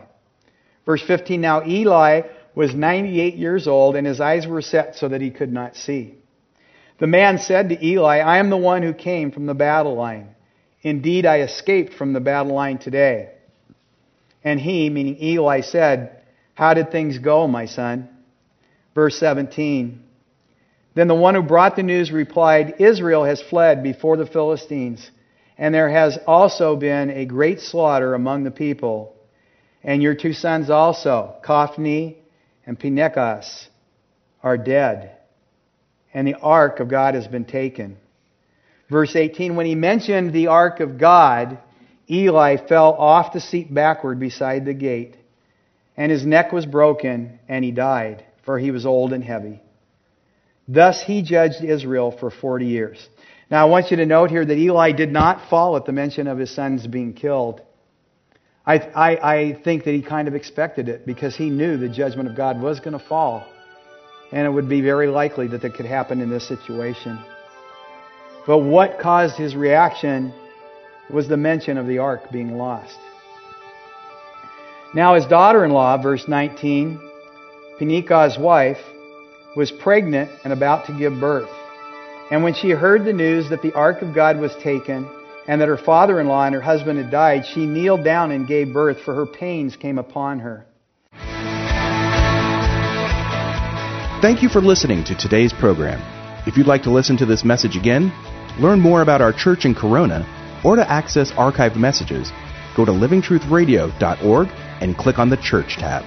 Verse 0.86 1.02
15 1.02 1.40
Now 1.40 1.66
Eli 1.66 2.22
was 2.54 2.74
98 2.74 3.34
years 3.34 3.68
old, 3.68 3.94
and 3.94 4.06
his 4.06 4.20
eyes 4.20 4.46
were 4.46 4.62
set 4.62 4.96
so 4.96 5.08
that 5.08 5.20
he 5.20 5.30
could 5.30 5.52
not 5.52 5.76
see. 5.76 6.14
The 6.98 7.06
man 7.06 7.38
said 7.38 7.68
to 7.68 7.86
Eli, 7.86 8.18
I 8.18 8.38
am 8.38 8.50
the 8.50 8.56
one 8.56 8.82
who 8.82 8.92
came 8.92 9.30
from 9.30 9.46
the 9.46 9.54
battle 9.54 9.94
line. 9.94 10.34
Indeed, 10.82 11.26
I 11.26 11.42
escaped 11.42 11.94
from 11.94 12.12
the 12.12 12.20
battle 12.20 12.54
line 12.54 12.78
today. 12.78 13.30
And 14.42 14.58
he, 14.58 14.90
meaning 14.90 15.22
Eli, 15.22 15.60
said, 15.60 16.22
How 16.54 16.74
did 16.74 16.90
things 16.90 17.18
go, 17.18 17.46
my 17.46 17.66
son? 17.66 18.08
Verse 18.94 19.18
17. 19.18 20.02
Then 20.98 21.06
the 21.06 21.14
one 21.14 21.36
who 21.36 21.42
brought 21.42 21.76
the 21.76 21.84
news 21.84 22.10
replied, 22.10 22.80
Israel 22.80 23.22
has 23.22 23.40
fled 23.40 23.84
before 23.84 24.16
the 24.16 24.26
Philistines, 24.26 25.08
and 25.56 25.72
there 25.72 25.88
has 25.88 26.18
also 26.26 26.74
been 26.74 27.10
a 27.10 27.24
great 27.24 27.60
slaughter 27.60 28.14
among 28.14 28.42
the 28.42 28.50
people. 28.50 29.14
And 29.84 30.02
your 30.02 30.16
two 30.16 30.32
sons 30.32 30.70
also, 30.70 31.36
Kophni 31.44 32.16
and 32.66 32.76
Phinehas, 32.80 33.68
are 34.42 34.58
dead 34.58 35.16
and 36.12 36.26
the 36.26 36.34
ark 36.34 36.80
of 36.80 36.88
God 36.88 37.14
has 37.14 37.28
been 37.28 37.44
taken. 37.44 37.96
Verse 38.90 39.14
18 39.14 39.54
When 39.54 39.66
he 39.66 39.76
mentioned 39.76 40.32
the 40.32 40.48
ark 40.48 40.80
of 40.80 40.98
God, 40.98 41.58
Eli 42.10 42.56
fell 42.66 42.94
off 42.94 43.32
the 43.32 43.40
seat 43.40 43.72
backward 43.72 44.18
beside 44.18 44.64
the 44.64 44.74
gate, 44.74 45.14
and 45.96 46.10
his 46.10 46.26
neck 46.26 46.50
was 46.50 46.66
broken, 46.66 47.38
and 47.46 47.64
he 47.64 47.70
died, 47.70 48.24
for 48.42 48.58
he 48.58 48.72
was 48.72 48.84
old 48.84 49.12
and 49.12 49.22
heavy. 49.22 49.62
Thus 50.68 51.02
he 51.02 51.22
judged 51.22 51.64
Israel 51.64 52.10
for 52.12 52.30
40 52.30 52.66
years. 52.66 53.08
Now 53.50 53.66
I 53.66 53.70
want 53.70 53.90
you 53.90 53.96
to 53.96 54.06
note 54.06 54.30
here 54.30 54.44
that 54.44 54.58
Eli 54.58 54.92
did 54.92 55.10
not 55.10 55.48
fall 55.48 55.76
at 55.76 55.86
the 55.86 55.92
mention 55.92 56.26
of 56.26 56.36
his 56.36 56.54
sons 56.54 56.86
being 56.86 57.14
killed. 57.14 57.62
I, 58.66 58.74
I, 58.76 59.34
I 59.34 59.62
think 59.64 59.84
that 59.84 59.94
he 59.94 60.02
kind 60.02 60.28
of 60.28 60.34
expected 60.34 60.90
it 60.90 61.06
because 61.06 61.34
he 61.34 61.48
knew 61.48 61.78
the 61.78 61.88
judgment 61.88 62.28
of 62.28 62.36
God 62.36 62.60
was 62.60 62.80
going 62.80 62.92
to 62.92 63.04
fall 63.04 63.46
and 64.30 64.46
it 64.46 64.50
would 64.50 64.68
be 64.68 64.80
very 64.80 65.06
likely 65.06 65.46
that 65.48 65.62
that 65.62 65.74
could 65.74 65.86
happen 65.86 66.20
in 66.20 66.28
this 66.28 66.46
situation. 66.46 67.18
But 68.46 68.58
what 68.58 68.98
caused 68.98 69.36
his 69.36 69.56
reaction 69.56 70.32
was 71.10 71.28
the 71.28 71.36
mention 71.36 71.78
of 71.78 71.86
the 71.86 71.98
ark 71.98 72.30
being 72.30 72.58
lost. 72.58 72.98
Now, 74.94 75.14
his 75.14 75.26
daughter 75.26 75.64
in 75.64 75.70
law, 75.70 76.00
verse 76.00 76.26
19, 76.28 77.00
Phinehas' 77.78 78.38
wife, 78.38 78.78
was 79.58 79.72
pregnant 79.72 80.30
and 80.44 80.52
about 80.52 80.86
to 80.86 80.96
give 80.96 81.18
birth. 81.18 81.50
And 82.30 82.44
when 82.44 82.54
she 82.54 82.70
heard 82.70 83.04
the 83.04 83.12
news 83.12 83.50
that 83.50 83.60
the 83.60 83.72
ark 83.74 84.02
of 84.02 84.14
God 84.14 84.38
was 84.38 84.54
taken 84.62 85.04
and 85.48 85.60
that 85.60 85.66
her 85.66 85.76
father 85.76 86.20
in 86.20 86.28
law 86.28 86.44
and 86.44 86.54
her 86.54 86.60
husband 86.60 86.96
had 86.96 87.10
died, 87.10 87.44
she 87.44 87.66
kneeled 87.66 88.04
down 88.04 88.30
and 88.30 88.46
gave 88.46 88.72
birth, 88.72 89.00
for 89.00 89.16
her 89.16 89.26
pains 89.26 89.74
came 89.74 89.98
upon 89.98 90.38
her. 90.38 90.64
Thank 94.22 94.44
you 94.44 94.48
for 94.48 94.60
listening 94.60 95.02
to 95.04 95.16
today's 95.16 95.52
program. 95.52 96.00
If 96.46 96.56
you'd 96.56 96.68
like 96.68 96.84
to 96.84 96.92
listen 96.92 97.16
to 97.16 97.26
this 97.26 97.44
message 97.44 97.76
again, 97.76 98.12
learn 98.60 98.78
more 98.78 99.02
about 99.02 99.20
our 99.20 99.32
church 99.32 99.64
in 99.64 99.74
Corona, 99.74 100.24
or 100.64 100.76
to 100.76 100.88
access 100.88 101.32
archived 101.32 101.74
messages, 101.74 102.30
go 102.76 102.84
to 102.84 102.92
livingtruthradio.org 102.92 104.48
and 104.80 104.96
click 104.96 105.18
on 105.18 105.30
the 105.30 105.36
Church 105.36 105.78
tab. 105.78 106.04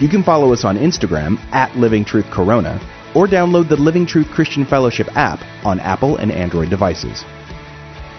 You 0.00 0.08
can 0.08 0.22
follow 0.22 0.52
us 0.52 0.64
on 0.64 0.76
Instagram 0.76 1.38
at 1.52 1.74
Living 1.76 2.04
Truth 2.04 2.26
Corona 2.30 2.80
or 3.16 3.26
download 3.26 3.68
the 3.68 3.76
Living 3.76 4.06
Truth 4.06 4.28
Christian 4.28 4.64
Fellowship 4.64 5.08
app 5.16 5.40
on 5.66 5.80
Apple 5.80 6.18
and 6.18 6.30
Android 6.30 6.70
devices. 6.70 7.24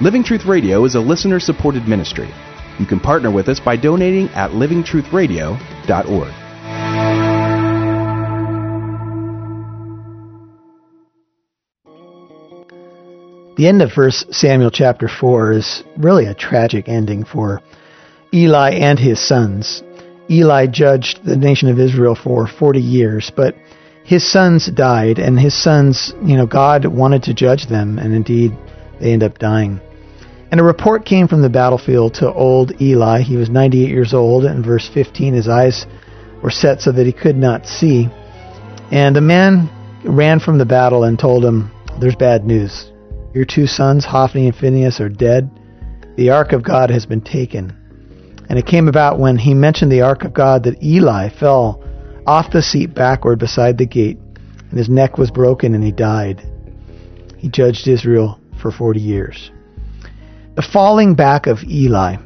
Living 0.02 0.22
Truth 0.22 0.46
Radio 0.46 0.84
is 0.84 0.96
a 0.96 1.00
listener 1.00 1.40
supported 1.40 1.88
ministry. 1.88 2.30
You 2.80 2.86
can 2.86 3.00
partner 3.00 3.32
with 3.32 3.48
us 3.48 3.62
by 3.62 3.78
donating 3.78 4.28
at 4.30 4.52
livingtruthradio.org. 4.52 6.34
The 13.56 13.68
end 13.68 13.82
of 13.82 13.92
1 13.96 14.12
Samuel 14.32 14.72
chapter 14.72 15.08
4 15.08 15.52
is 15.54 15.84
really 15.98 16.26
a 16.26 16.34
tragic 16.34 16.90
ending 16.90 17.24
for 17.24 17.62
Eli 18.34 18.72
and 18.72 19.00
his 19.00 19.26
sons. 19.26 19.82
Eli 20.30 20.68
judged 20.68 21.24
the 21.26 21.36
nation 21.36 21.70
of 21.70 21.80
Israel 21.80 22.16
for 22.16 22.48
40 22.48 22.80
years, 22.80 23.32
but 23.36 23.56
his 24.04 24.30
sons 24.30 24.68
died, 24.68 25.20
and 25.20 25.40
his 25.40 25.54
sons, 25.54 26.14
you 26.24 26.36
know, 26.36 26.46
God 26.46 26.86
wanted 26.86 27.24
to 27.24 27.34
judge 27.34 27.68
them, 27.68 28.00
and 28.00 28.14
indeed 28.14 28.52
they 29.00 29.14
end 29.14 29.24
up 29.24 29.38
dying. 29.38 29.80
And 30.52 30.60
a 30.60 30.64
report 30.64 31.06
came 31.06 31.28
from 31.28 31.42
the 31.42 31.50
battlefield 31.50 32.16
to 32.16 32.34
old 32.34 32.82
Eli. 32.82 33.22
He 33.22 33.38
was 33.38 33.50
98 33.50 33.88
years 33.88 34.14
old. 34.14 34.46
In 34.46 34.64
verse 34.64 34.90
15, 34.92 35.34
his 35.34 35.48
eyes 35.48 35.86
were 36.42 36.50
set 36.50 36.82
so 36.82 36.92
that 36.92 37.06
he 37.06 37.12
could 37.12 37.38
not 37.38 37.68
see. 37.68 38.08
And 38.92 39.16
the 39.16 39.22
man 39.22 39.70
ran 40.04 40.40
from 40.40 40.58
the 40.58 40.66
battle 40.66 41.04
and 41.04 41.20
told 41.20 41.46
him, 41.46 41.72
There's 42.00 42.16
bad 42.16 42.46
news. 42.46 42.92
Your 43.36 43.46
two 43.46 43.68
sons, 43.68 44.06
Hophni 44.06 44.48
and 44.48 44.56
Phinehas, 44.56 45.00
are 45.00 45.10
dead. 45.10 45.52
The 46.18 46.32
ark 46.32 46.52
of 46.52 46.64
God 46.64 46.90
has 46.90 47.06
been 47.06 47.22
taken. 47.22 47.79
And 48.50 48.58
it 48.58 48.66
came 48.66 48.88
about 48.88 49.20
when 49.20 49.38
he 49.38 49.54
mentioned 49.54 49.92
the 49.92 50.02
ark 50.02 50.24
of 50.24 50.34
God 50.34 50.64
that 50.64 50.84
Eli 50.84 51.30
fell 51.30 51.84
off 52.26 52.52
the 52.52 52.62
seat 52.62 52.94
backward 52.94 53.40
beside 53.40 53.78
the 53.78 53.86
gate, 53.86 54.18
and 54.70 54.78
his 54.78 54.90
neck 54.90 55.18
was 55.18 55.32
broken 55.32 55.76
and 55.76 55.84
he 55.84 55.92
died. 55.92 56.42
He 57.38 57.50
judged 57.50 57.88
Israel 57.88 58.40
for 58.60 58.72
40 58.72 59.00
years. 59.00 59.52
The 60.56 60.62
falling 60.62 61.16
back 61.16 61.48
of 61.48 61.64
Eli 61.64 62.18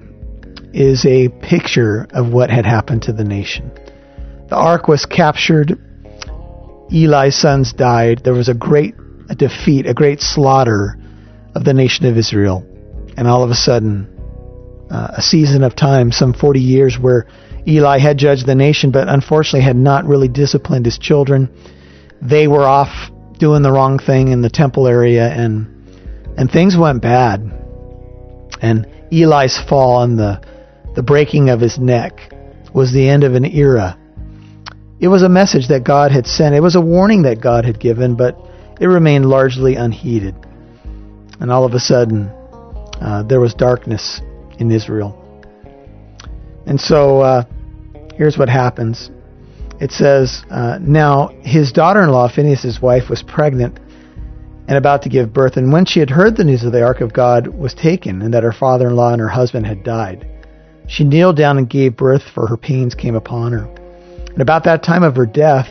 is 0.73 1.05
a 1.05 1.29
picture 1.29 2.07
of 2.11 2.33
what 2.33 2.49
had 2.49 2.65
happened 2.65 3.03
to 3.03 3.13
the 3.13 3.23
nation. 3.23 3.71
The 4.49 4.55
ark 4.55 4.87
was 4.87 5.05
captured. 5.05 5.77
Eli's 6.91 7.35
sons 7.35 7.73
died. 7.73 8.21
There 8.23 8.33
was 8.33 8.49
a 8.49 8.53
great 8.53 8.95
defeat, 9.37 9.85
a 9.85 9.93
great 9.93 10.19
slaughter 10.19 10.97
of 11.53 11.63
the 11.63 11.73
nation 11.73 12.05
of 12.05 12.17
Israel. 12.17 12.65
And 13.15 13.27
all 13.27 13.43
of 13.43 13.51
a 13.51 13.55
sudden, 13.55 14.12
uh, 14.93 15.15
a 15.17 15.21
season 15.23 15.63
of 15.63 15.75
time, 15.75 16.11
some 16.11 16.33
40 16.33 16.59
years, 16.59 16.99
where 16.99 17.25
Eli 17.67 17.97
had 17.97 18.19
judged 18.19 18.45
the 18.45 18.53
nation, 18.53 18.91
but 18.91 19.07
unfortunately 19.07 19.61
had 19.61 19.75
not 19.75 20.05
really 20.05 20.27
disciplined 20.27 20.85
his 20.85 20.99
children. 20.99 21.49
They 22.21 22.47
were 22.47 22.63
off 22.63 23.09
doing 23.39 23.63
the 23.63 23.71
wrong 23.71 23.97
thing 23.97 24.27
in 24.27 24.43
the 24.43 24.51
temple 24.51 24.87
area, 24.87 25.27
and 25.27 25.67
and 26.37 26.51
things 26.51 26.77
went 26.77 27.01
bad. 27.01 27.41
And 28.61 28.85
Eli's 29.11 29.59
fall 29.67 30.03
and 30.03 30.19
the 30.19 30.41
the 30.95 31.01
breaking 31.01 31.49
of 31.49 31.59
his 31.59 31.79
neck 31.79 32.31
was 32.71 32.93
the 32.93 33.09
end 33.09 33.23
of 33.23 33.33
an 33.33 33.45
era. 33.45 33.97
It 34.99 35.07
was 35.07 35.23
a 35.23 35.29
message 35.29 35.69
that 35.69 35.83
God 35.83 36.11
had 36.11 36.27
sent. 36.27 36.53
It 36.53 36.61
was 36.61 36.75
a 36.75 36.81
warning 36.81 37.23
that 37.23 37.41
God 37.41 37.65
had 37.65 37.79
given, 37.79 38.15
but 38.15 38.37
it 38.79 38.85
remained 38.85 39.25
largely 39.25 39.75
unheeded. 39.75 40.35
And 41.39 41.51
all 41.51 41.65
of 41.65 41.73
a 41.73 41.79
sudden, 41.79 42.27
uh, 43.01 43.23
there 43.23 43.39
was 43.39 43.55
darkness 43.55 44.21
in 44.59 44.71
Israel. 44.71 45.19
And 46.65 46.79
so 46.79 47.21
uh, 47.21 47.43
here's 48.15 48.37
what 48.37 48.49
happens. 48.49 49.09
It 49.79 49.91
says, 49.91 50.43
uh, 50.49 50.79
Now 50.81 51.29
his 51.41 51.71
daughter 51.71 52.01
in 52.01 52.09
law, 52.09 52.29
Phinehas' 52.33 52.81
wife, 52.81 53.09
was 53.09 53.21
pregnant 53.23 53.79
and 54.67 54.77
about 54.77 55.01
to 55.03 55.09
give 55.09 55.33
birth. 55.33 55.57
And 55.57 55.73
when 55.73 55.85
she 55.85 55.99
had 55.99 56.09
heard 56.09 56.37
the 56.37 56.43
news 56.43 56.63
of 56.63 56.71
the 56.71 56.83
ark 56.83 57.01
of 57.01 57.11
God 57.11 57.47
was 57.47 57.73
taken, 57.73 58.21
and 58.21 58.33
that 58.33 58.43
her 58.43 58.53
father 58.53 58.87
in 58.87 58.95
law 58.95 59.11
and 59.11 59.19
her 59.19 59.27
husband 59.27 59.65
had 59.65 59.83
died, 59.83 60.27
she 60.87 61.03
kneeled 61.03 61.37
down 61.37 61.57
and 61.57 61.69
gave 61.69 61.97
birth, 61.97 62.23
for 62.33 62.47
her 62.47 62.57
pains 62.57 62.95
came 62.95 63.15
upon 63.15 63.51
her. 63.51 63.65
And 64.31 64.41
about 64.41 64.63
that 64.65 64.83
time 64.83 65.03
of 65.03 65.15
her 65.15 65.25
death, 65.25 65.67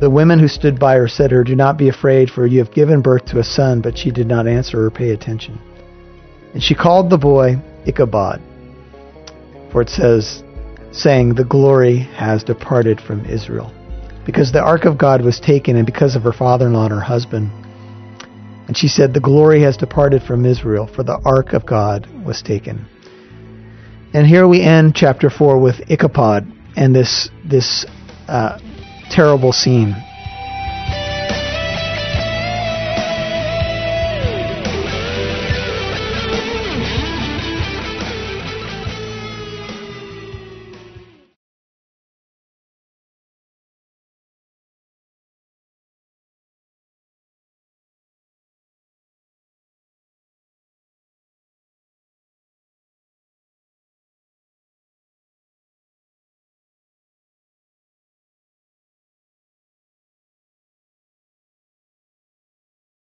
the 0.00 0.10
women 0.10 0.38
who 0.38 0.48
stood 0.48 0.78
by 0.78 0.96
her 0.96 1.08
said 1.08 1.30
to 1.30 1.36
her, 1.36 1.44
Do 1.44 1.54
not 1.54 1.76
be 1.76 1.88
afraid, 1.88 2.30
for 2.30 2.46
you 2.46 2.58
have 2.58 2.72
given 2.72 3.02
birth 3.02 3.26
to 3.26 3.38
a 3.38 3.44
son. 3.44 3.80
But 3.80 3.98
she 3.98 4.10
did 4.10 4.26
not 4.26 4.46
answer 4.46 4.84
or 4.84 4.90
pay 4.90 5.10
attention. 5.10 5.60
And 6.54 6.62
she 6.62 6.74
called 6.74 7.10
the 7.10 7.18
boy 7.18 7.56
Ichabod, 7.86 8.40
for 9.72 9.82
it 9.82 9.88
says, 9.88 10.42
saying, 10.92 11.34
The 11.34 11.44
glory 11.44 11.98
has 11.98 12.44
departed 12.44 13.00
from 13.00 13.24
Israel. 13.26 13.72
Because 14.26 14.52
the 14.52 14.62
ark 14.62 14.84
of 14.84 14.98
God 14.98 15.22
was 15.22 15.40
taken, 15.40 15.76
and 15.76 15.86
because 15.86 16.14
of 16.16 16.22
her 16.22 16.32
father 16.32 16.66
in 16.66 16.74
law 16.74 16.84
and 16.84 16.92
her 16.92 17.00
husband. 17.00 17.50
And 18.68 18.76
she 18.76 18.88
said, 18.88 19.12
The 19.12 19.20
glory 19.20 19.62
has 19.62 19.76
departed 19.76 20.22
from 20.22 20.44
Israel, 20.44 20.86
for 20.86 21.02
the 21.02 21.20
ark 21.24 21.52
of 21.52 21.66
God 21.66 22.06
was 22.24 22.42
taken. 22.42 22.86
And 24.12 24.26
here 24.26 24.46
we 24.46 24.60
end 24.60 24.94
chapter 24.94 25.30
4 25.30 25.60
with 25.60 25.76
Ichabod 25.88 26.52
and 26.76 26.94
this, 26.94 27.30
this 27.44 27.86
uh, 28.28 28.58
terrible 29.10 29.52
scene. 29.52 29.94